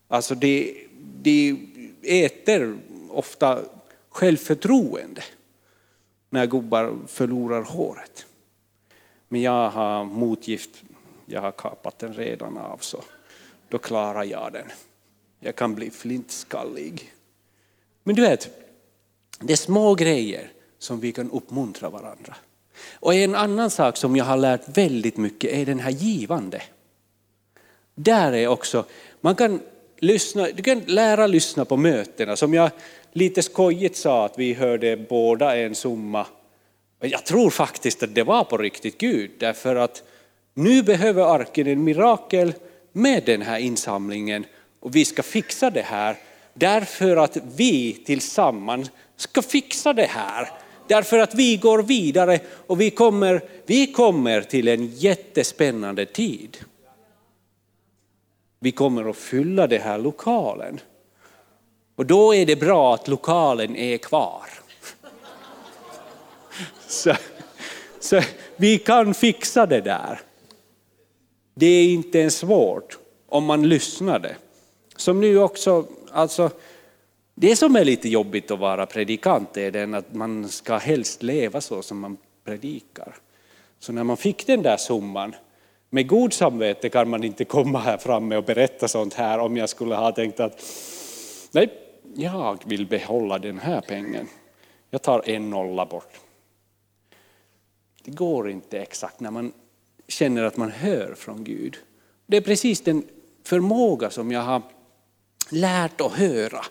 [0.08, 0.86] Alltså de,
[1.22, 1.66] de
[2.02, 2.78] äter
[3.10, 3.60] ofta
[4.08, 5.22] självförtroende
[6.30, 8.26] när gubbar förlorar håret.
[9.28, 10.82] Men jag har motgift,
[11.26, 13.02] jag har kapat den redan av så
[13.68, 14.66] då klarar jag den.
[15.40, 17.12] Jag kan bli flintskallig.
[18.02, 18.48] Men du vet,
[19.40, 22.36] Det är små grejer som vi kan uppmuntra varandra.
[22.92, 26.62] Och en annan sak som jag har lärt väldigt mycket är den här givande.
[27.94, 28.84] Där är också,
[29.20, 29.60] man kan
[29.98, 32.36] lyssna, du kan lära lyssna på mötena.
[32.36, 32.70] Som jag
[33.12, 36.26] lite skojigt sa att vi hörde båda en summa.
[37.00, 40.02] Jag tror faktiskt att det var på riktigt Gud, därför att
[40.54, 42.54] nu behöver arken en mirakel
[42.92, 44.44] med den här insamlingen
[44.80, 46.16] och vi ska fixa det här
[46.54, 50.48] därför att vi tillsammans ska fixa det här.
[50.90, 56.56] Därför att vi går vidare och vi kommer, vi kommer till en jättespännande tid.
[58.58, 60.80] Vi kommer att fylla den här lokalen.
[61.96, 64.44] Och då är det bra att lokalen är kvar.
[66.88, 67.14] Så,
[68.00, 68.20] så
[68.56, 70.20] vi kan fixa det där.
[71.54, 74.36] Det är inte ens svårt om man lyssnade.
[74.96, 76.50] Som nu också, alltså,
[77.40, 81.60] det som är lite jobbigt att vara predikant är den att man ska helst leva
[81.60, 83.16] så som man predikar.
[83.78, 85.34] Så när man fick den där summan,
[85.90, 89.68] med god samvete kan man inte komma här framme och berätta sånt här om jag
[89.68, 90.64] skulle ha tänkt att
[91.50, 91.68] nej,
[92.14, 94.26] jag vill behålla den här pengen.
[94.90, 96.20] Jag tar en nolla bort.
[98.04, 99.52] Det går inte exakt när man
[100.08, 101.76] känner att man hör från Gud.
[102.26, 103.02] Det är precis den
[103.44, 104.62] förmåga som jag har
[105.50, 106.64] lärt att höra.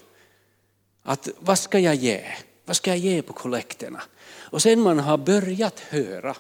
[1.10, 2.22] Att vad ska jag ge?
[2.66, 4.01] Vad ska jag ge på kollekterna?
[4.30, 6.36] Och sen man har börjat höra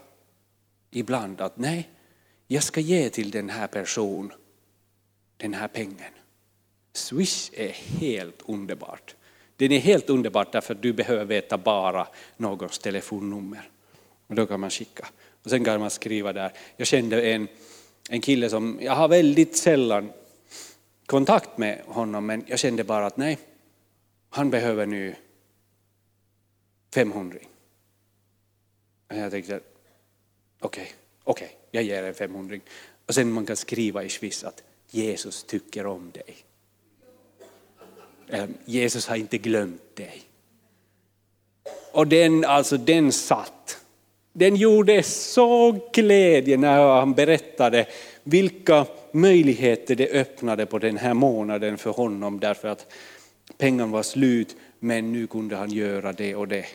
[0.91, 1.89] ibland att nej,
[2.47, 4.31] jag ska ge till den här personen
[5.37, 6.13] den här pengen.
[6.93, 9.15] Swish är helt underbart.
[9.55, 12.07] Den är helt underbart därför att du behöver veta bara
[12.37, 13.69] någons telefonnummer.
[14.27, 15.07] Och då kan man skicka.
[15.43, 16.51] Och sen kan man skriva där.
[16.77, 17.47] Jag kände en,
[18.09, 20.11] en kille som, jag har väldigt sällan
[21.05, 23.37] kontakt med honom men jag kände bara att nej,
[24.29, 25.15] han behöver nu
[26.93, 27.39] 500.
[29.07, 29.59] Och jag tänkte,
[30.59, 32.59] okej, okay, okej, okay, jag ger en 500.
[33.05, 36.35] Och sen man kan skriva i Swiss att Jesus tycker om dig.
[38.65, 40.23] Jesus har inte glömt dig.
[41.91, 43.85] Och den, alltså den satt.
[44.33, 47.87] Den gjorde så glädje när han berättade
[48.23, 52.93] vilka möjligheter det öppnade på den här månaden för honom därför att
[53.57, 56.65] pengarna var slut men nu kunde han göra det och det.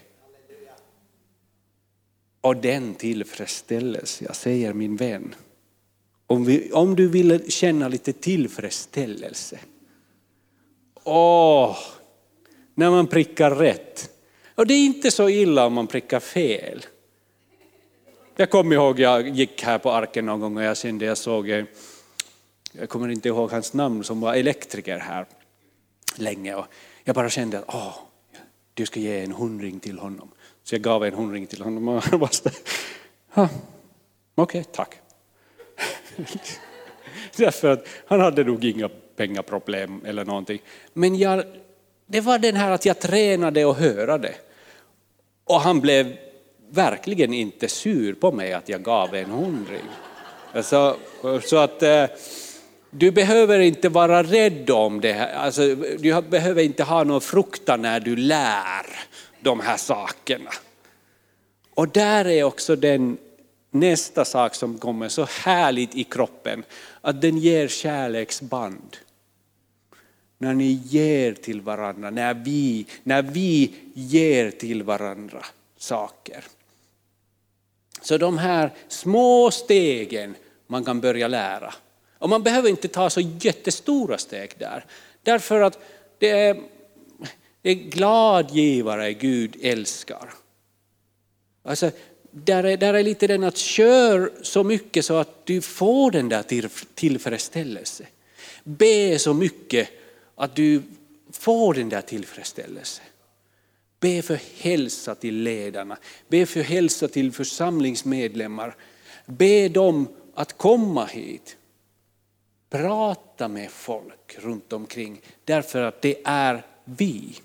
[2.40, 5.34] Och den tillfredsställelse, jag säger min vän,
[6.26, 9.58] om, vi, om du vill känna lite tillfredsställelse,
[11.04, 11.76] åh,
[12.74, 14.10] när man prickar rätt.
[14.54, 16.86] Och det är inte så illa om man prickar fel.
[18.36, 21.50] Jag kommer ihåg, jag gick här på arken någon gång och jag kände, jag såg,
[21.50, 21.64] eh,
[22.72, 25.26] jag kommer inte ihåg hans namn, som var elektriker här
[26.18, 26.54] länge.
[26.54, 26.66] Och
[27.04, 27.98] jag bara kände att åh,
[28.74, 30.30] du ska ge en hundring till honom.
[30.62, 32.30] Så jag gav en hundring till honom och han bara
[33.34, 33.48] okej,
[34.34, 34.94] okay, tack.
[37.36, 40.62] Därför att han hade nog inga pengaproblem eller någonting.
[40.92, 41.44] Men jag,
[42.06, 44.34] det var den här att jag tränade och hörde.
[45.44, 46.16] Och han blev
[46.70, 49.84] verkligen inte sur på mig att jag gav en hundring.
[50.62, 50.96] Så,
[51.42, 52.06] så att eh,
[52.96, 55.34] du behöver inte vara rädd om det här.
[55.34, 58.86] Alltså, du behöver inte ha någon fruktan när du lär
[59.40, 60.50] de här sakerna.
[61.74, 63.18] Och där är också den
[63.70, 66.64] nästa sak som kommer så härligt i kroppen,
[67.00, 68.96] att den ger kärleksband.
[70.38, 75.44] När ni ger till varandra, när vi, när vi ger till varandra
[75.78, 76.44] saker.
[78.00, 80.34] Så de här små stegen
[80.66, 81.74] man kan börja lära.
[82.24, 84.84] Och man behöver inte ta så jättestora steg där.
[85.22, 85.78] Därför att
[86.18, 86.62] det är,
[87.62, 90.34] det är glad givare Gud älskar.
[91.62, 91.90] Alltså,
[92.30, 96.28] där, är, där är lite den att kör så mycket så att du får den
[96.28, 96.44] där
[96.94, 98.06] tillfredsställelsen.
[98.62, 99.88] Be så mycket
[100.34, 100.82] att du
[101.32, 103.04] får den där tillfredsställelsen.
[104.00, 105.98] Be för hälsa till ledarna,
[106.28, 108.76] be för hälsa till församlingsmedlemmar.
[109.26, 111.56] Be dem att komma hit.
[112.70, 117.38] Prata med folk runt omkring därför att det är vi.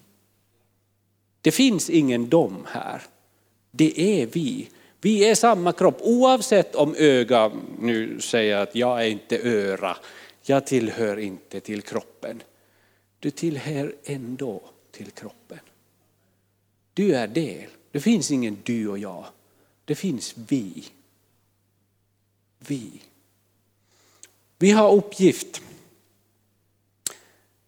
[1.42, 3.02] Det finns ingen dom här.
[3.72, 4.70] Det är vi.
[5.02, 9.98] Vi är samma kropp oavsett om öga nu säger att jag är inte öra,
[10.44, 12.44] jag tillhör inte till kroppen.
[13.20, 14.62] Du tillhör ändå
[14.92, 15.60] till kroppen.
[16.94, 17.70] Du är del.
[17.92, 19.26] Det finns ingen du och jag.
[19.86, 20.86] Det finns vi.
[22.60, 23.02] Vi.
[24.60, 25.62] Vi har uppgift.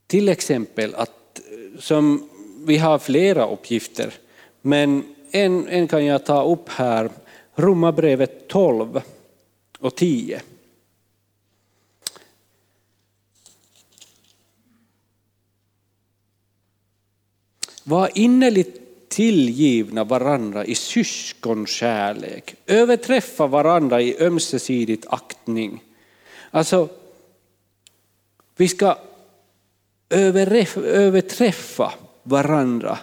[0.07, 2.29] Till exempel att eh, som
[2.65, 4.13] vi har flera uppgifter
[4.61, 7.09] Men en, en kan jag ta upp här,
[7.55, 9.01] Romarbrevet 12
[9.79, 10.41] och 10.
[17.83, 22.55] Var innerligt tillgivna varandra i syskonkärlek.
[22.65, 25.83] Överträffa varandra i ömsesidigt aktning.
[26.51, 26.89] Alltså,
[28.55, 28.97] vi ska
[30.09, 31.93] överträffa
[32.23, 32.97] varandra.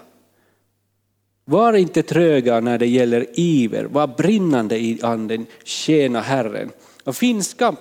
[1.44, 6.70] Var inte tröga när det gäller iver, var brinnande i anden, tjäna Herren.
[7.04, 7.76] Och finska,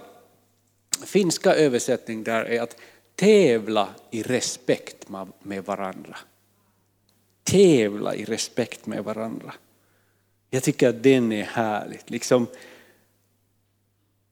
[1.05, 2.75] finska översättning där är att
[3.15, 5.05] tävla i respekt
[5.43, 6.17] med varandra
[7.47, 9.53] tävla i respekt med varandra.
[10.49, 11.99] Jag tycker att den är härlig.
[12.05, 12.47] Liksom,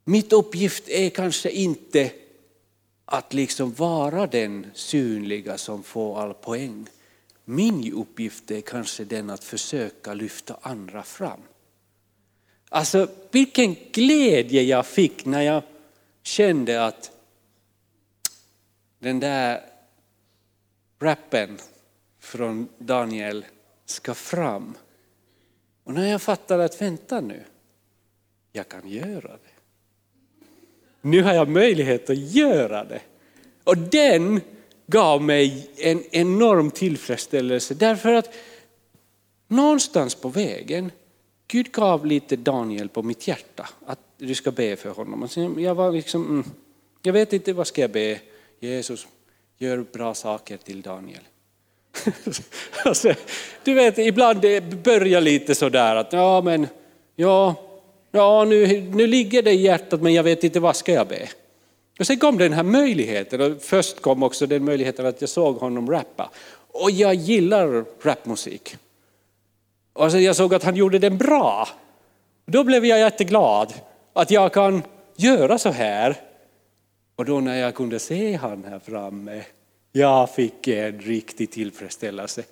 [0.05, 2.11] mitt uppgift är kanske inte
[3.05, 6.87] att liksom vara den synliga som får all poäng.
[7.45, 11.41] Min uppgift är kanske den att försöka lyfta andra fram.
[12.69, 15.63] Alltså vilken glädje jag fick när jag
[16.23, 17.11] kände att
[18.99, 19.61] den där
[20.99, 21.57] rappen
[22.19, 23.45] från Daniel
[23.85, 24.77] ska fram.
[25.83, 27.43] Och när jag fattade att vänta nu,
[28.51, 29.44] jag kan göra det.
[31.05, 33.01] Nu har jag möjlighet att göra det.
[33.63, 34.41] Och den
[34.87, 38.33] gav mig en enorm tillfredsställelse därför att
[39.47, 40.91] någonstans på vägen,
[41.47, 45.29] Gud gav lite Daniel på mitt hjärta att du ska be för honom.
[45.57, 46.43] Jag var liksom, mm,
[47.01, 48.19] jag vet inte vad ska jag be,
[48.59, 49.07] Jesus
[49.57, 51.23] gör bra saker till Daniel.
[52.85, 53.13] alltså,
[53.63, 56.67] du vet, ibland det börjar lite sådär att ja men,
[57.15, 57.55] ja,
[58.15, 61.29] ja nu, nu ligger det i hjärtat men jag vet inte vad ska jag be.
[61.99, 65.55] Och sen kom den här möjligheten och först kom också den möjligheten att jag såg
[65.55, 66.29] honom rappa.
[66.67, 68.77] Och jag gillar rapmusik.
[69.93, 71.67] Och sen jag såg att han gjorde den bra.
[72.45, 73.73] Då blev jag jätteglad
[74.13, 74.83] att jag kan
[75.15, 76.15] göra så här.
[77.15, 79.43] Och då när jag kunde se han här framme
[79.97, 82.43] jag fick en riktig tillfredsställelse.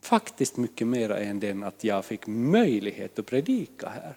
[0.00, 4.14] Faktiskt mycket mer än den att jag fick möjlighet att predika här.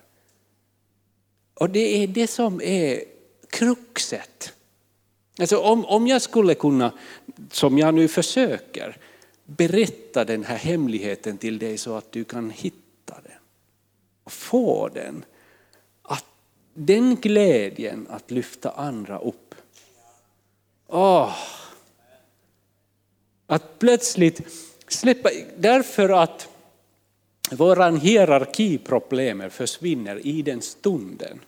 [1.55, 3.03] Och det är det som är
[3.49, 4.53] kruxet.
[5.39, 6.91] Alltså om, om jag skulle kunna,
[7.51, 8.97] som jag nu försöker,
[9.45, 13.39] berätta den här hemligheten till dig så att du kan hitta den
[14.23, 15.25] och få den.
[16.01, 16.25] Att
[16.73, 19.55] den glädjen att lyfta andra upp.
[20.87, 21.35] Oh.
[23.47, 24.41] att plötsligt
[24.87, 26.54] släppa, därför att
[27.51, 31.39] våran hierarkiproblem försvinner i den stunden.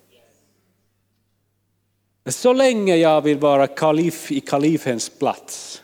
[2.26, 5.84] Så länge jag vill vara kalif i kalifens plats,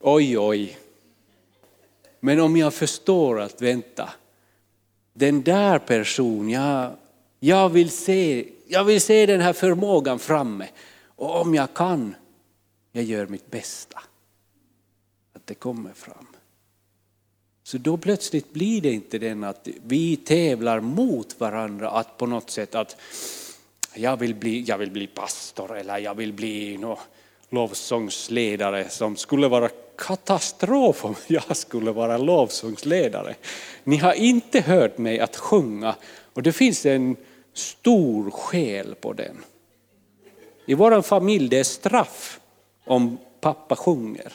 [0.00, 0.78] oj oj.
[2.20, 4.10] Men om jag förstår att vänta,
[5.12, 6.92] den där personen, jag,
[7.40, 10.68] jag, vill se, jag vill se den här förmågan framme.
[11.16, 12.14] Och om jag kan,
[12.92, 13.98] jag gör mitt bästa
[15.32, 16.33] att det kommer fram.
[17.66, 22.50] Så då plötsligt blir det inte den att vi tävlar mot varandra att på något
[22.50, 22.96] sätt att
[23.94, 26.98] jag vill bli, jag vill bli pastor eller jag vill bli no,
[27.50, 33.34] lovsångsledare som skulle vara katastrof om jag skulle vara lovsångsledare.
[33.84, 35.94] Ni har inte hört mig att sjunga
[36.32, 37.16] och det finns en
[37.52, 39.44] stor skäl på den.
[40.66, 42.40] I vår familj det är straff
[42.84, 44.32] om pappa sjunger.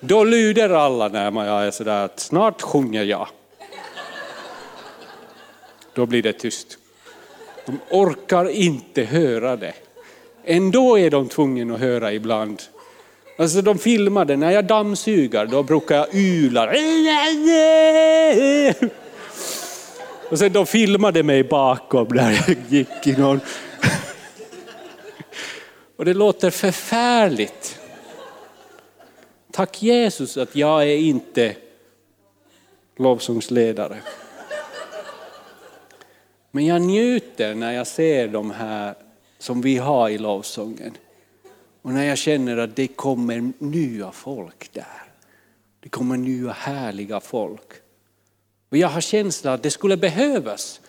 [0.00, 3.28] Då lyder alla när man är sådär att snart sjunger jag.
[5.94, 6.78] Då blir det tyst.
[7.66, 9.74] De orkar inte höra det.
[10.44, 12.62] Ändå är de tvungna att höra ibland.
[13.38, 16.72] Alltså de filmade, när jag dammsuger då brukar jag yla.
[20.30, 23.40] Och sen de filmade mig bakom där jag gick i någon...
[25.96, 27.77] Och det låter förfärligt.
[29.58, 31.56] Tack Jesus att jag är inte
[32.96, 34.02] lovsångsledare.
[36.50, 38.94] Men jag njuter när jag ser de här
[39.38, 40.96] som vi har i lovsången.
[41.82, 45.02] Och när jag känner att det kommer nya folk där.
[45.80, 47.72] Det kommer nya härliga folk.
[48.68, 50.80] Och jag har känslan att det skulle behövas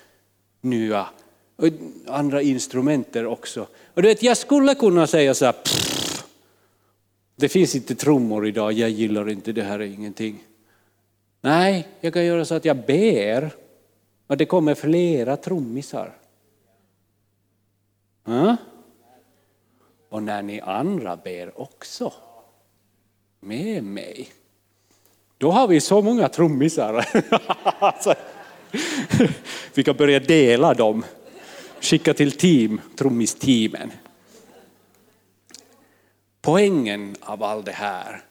[0.61, 1.07] nya
[1.55, 1.67] och
[2.07, 3.67] andra instrumenter också.
[3.93, 5.55] Och du vet, jag skulle kunna säga så här,
[7.39, 10.43] det finns inte trummor idag, jag gillar inte det här är ingenting.
[11.41, 13.51] Nej, jag kan göra så att jag ber
[14.27, 16.13] och det kommer flera trummisar.
[20.09, 22.13] Och när ni andra ber också,
[23.39, 24.29] med mig.
[25.37, 27.05] Då har vi så många trummisar.
[27.81, 28.13] Alltså,
[29.73, 31.05] vi kan börja dela dem.
[31.81, 33.91] Skicka till team, trummisteamen.
[36.49, 38.23] Poängen av allt det här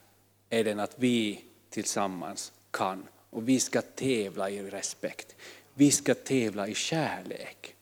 [0.49, 5.35] är den att vi tillsammans kan och vi ska tävla i respekt.
[5.73, 7.75] Vi ska tävla i kärlek.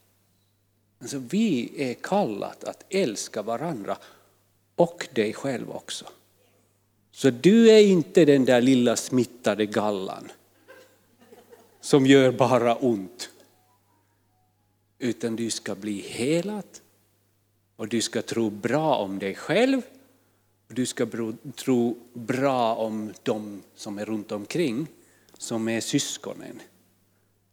[1.02, 3.98] Alltså vi är kallat att älska varandra
[4.76, 6.06] och dig själv också.
[7.12, 10.32] Så du är inte den där lilla smittade gallan
[11.82, 13.30] som gör bara ont.
[15.00, 16.68] Utan du ska bli helad
[17.76, 19.82] och du ska tro bra om dig själv
[20.68, 21.08] du ska
[21.56, 24.88] tro bra om de som är runt omkring
[25.38, 26.62] som är syskonen.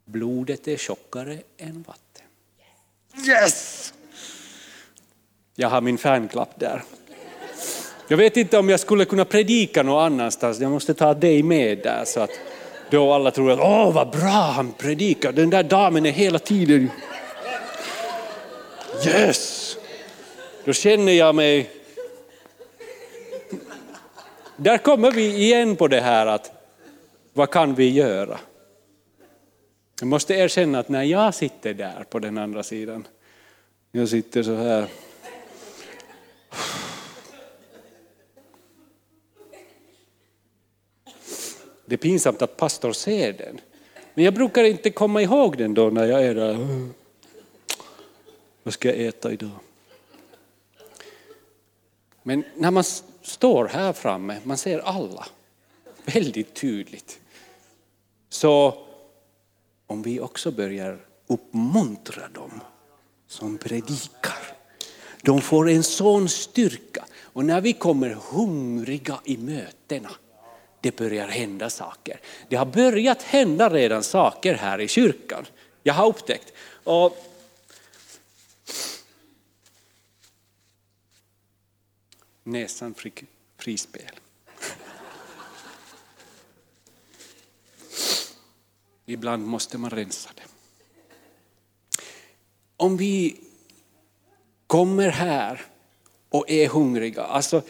[0.05, 2.27] Blodet är tjockare än vatten.
[3.29, 3.95] Yes!
[5.55, 6.83] Jag har min fanklapp där.
[8.09, 11.79] Jag vet inte om jag skulle kunna predika någon annanstans, jag måste ta dig med
[11.79, 12.31] där så att
[12.91, 16.91] då alla tror att åh vad bra han predikar, den där damen är hela tiden
[19.07, 19.77] Yes!
[20.65, 21.71] Då känner jag mig...
[24.57, 26.53] Där kommer vi igen på det här att
[27.33, 28.39] vad kan vi göra?
[30.01, 33.07] Jag måste erkänna att när jag sitter där på den andra sidan,
[33.93, 34.89] jag sitter så här
[41.87, 43.61] Det är pinsamt att pastor ser den.
[44.15, 46.67] Men jag brukar inte komma ihåg den då när jag är där.
[48.63, 49.51] Vad ska jag äta idag?
[52.23, 52.85] Men när man
[53.27, 55.27] står här framme, man ser alla
[56.05, 57.21] väldigt tydligt.
[58.29, 58.75] Så
[59.87, 62.61] om vi också börjar uppmuntra dem
[63.29, 64.39] som predikar,
[65.23, 67.05] de får en sån styrka.
[67.23, 70.11] Och när vi kommer hungriga i mötena,
[70.81, 72.21] det börjar hända saker.
[72.49, 75.47] Det har börjat hända redan saker här i kyrkan.
[75.83, 76.53] Jag har upptäckt.
[76.85, 77.34] Och
[82.45, 83.25] näsan fick
[83.59, 84.11] frispel.
[89.07, 90.43] Ibland måste man rensa det.
[92.77, 93.37] Om vi
[94.67, 95.61] kommer här
[96.29, 97.63] och är hungriga, alltså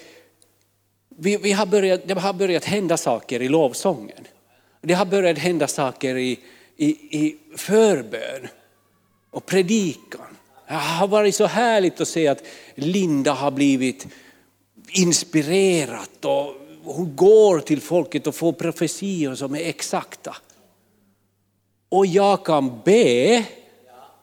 [1.09, 4.27] vi, vi har börjat, det har börjat hända saker i lovsången.
[4.81, 6.41] Det har börjat hända saker i,
[6.77, 8.49] i, i förbön
[9.31, 10.37] och predikan.
[10.69, 12.45] Det har varit så härligt att se att
[12.75, 14.07] Linda har blivit
[14.89, 16.55] inspirerat och
[16.85, 20.37] hon går till folket och får profetior som är exakta.
[21.89, 23.45] Och jag kan be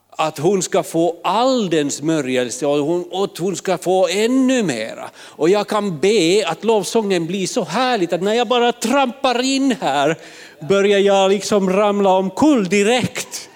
[0.09, 5.09] att hon ska få all den smörjelse och, hon, och hon ska få ännu mera.
[5.17, 9.75] Och jag kan be att lovsången blir så härligt att när jag bara trampar in
[9.81, 10.17] här
[10.69, 13.49] börjar jag liksom ramla omkull direkt.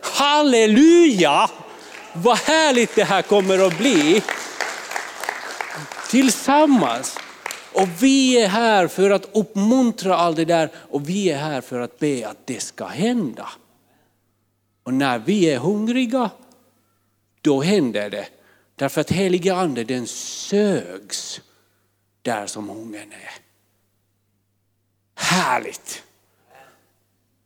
[0.00, 1.50] Halleluja!
[2.12, 4.22] Vad härligt det här kommer att bli
[6.10, 7.18] tillsammans.
[7.72, 11.80] Och vi är här för att uppmuntra allt det där och vi är här för
[11.80, 13.48] att be att det ska hända.
[14.82, 16.30] Och när vi är hungriga,
[17.40, 18.28] då händer det.
[18.74, 21.40] Därför att helige ande den sögs
[22.22, 23.34] där som hungern är.
[25.14, 26.02] Härligt!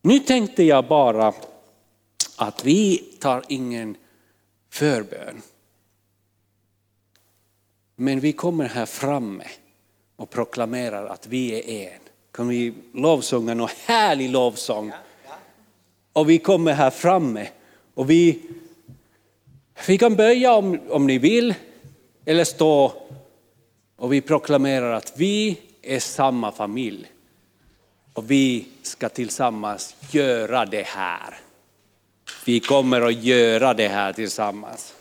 [0.03, 1.33] Nu tänkte jag bara
[2.37, 3.97] att vi tar ingen
[4.71, 5.43] förbön.
[8.03, 9.45] Men vi kommer här framme
[10.17, 12.01] och proklamerar att vi är en.
[12.33, 14.93] Kan vi lovsånga någon härlig lovsång?
[16.13, 17.49] Och vi kommer här framme
[17.95, 18.43] och vi,
[19.87, 21.55] vi kan böja om, om ni vill
[22.25, 22.93] eller stå
[23.97, 27.13] och vi proklamerar att vi är samma familj
[28.13, 31.39] och vi ska tillsammans göra det här.
[32.45, 34.95] Vi kommer att göra det här tillsammans.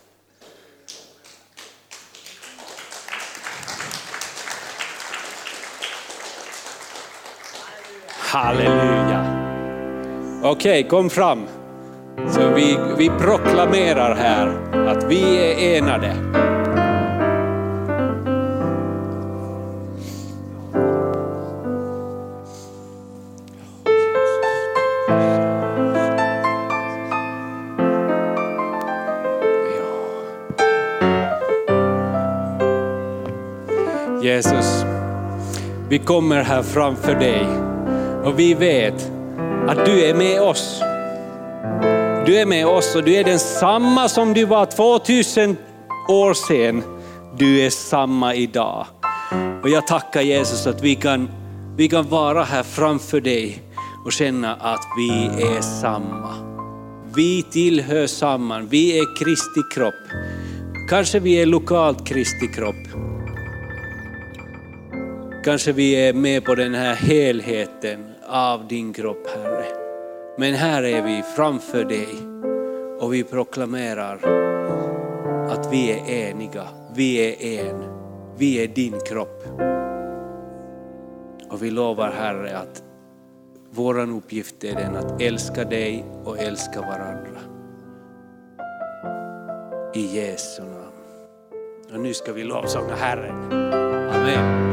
[8.31, 9.25] Halleluja.
[10.43, 11.39] Okej, okay, kom fram.
[12.27, 14.47] Så vi, vi proklamerar här
[14.87, 16.15] att vi är enade.
[34.23, 34.85] Jesus,
[35.89, 37.68] vi kommer här framför dig
[38.23, 39.11] och vi vet
[39.67, 40.81] att du är med oss.
[42.25, 45.57] Du är med oss och du är densamma som du var 2000
[46.09, 46.83] år sedan.
[47.37, 48.85] Du är samma idag.
[49.63, 51.29] Och jag tackar Jesus att vi kan,
[51.77, 53.63] vi kan vara här framför dig
[54.05, 56.33] och känna att vi är samma.
[57.15, 59.93] Vi tillhör samman, vi är Kristi kropp.
[60.89, 63.09] Kanske vi är lokalt Kristi kropp.
[65.45, 67.68] Kanske vi är med på den här helheten
[68.27, 69.65] av din kropp Herre.
[70.37, 72.07] Men här är vi framför dig
[72.99, 74.15] och vi proklamerar
[75.49, 77.83] att vi är eniga, vi är en,
[78.37, 79.43] vi är din kropp.
[81.49, 82.83] Och vi lovar Herre att
[83.71, 87.39] vår uppgift är den att älska dig och älska varandra.
[89.93, 91.93] I Jesu namn.
[91.93, 93.51] Och nu ska vi lovsånga Herren.
[94.11, 94.68] Amen.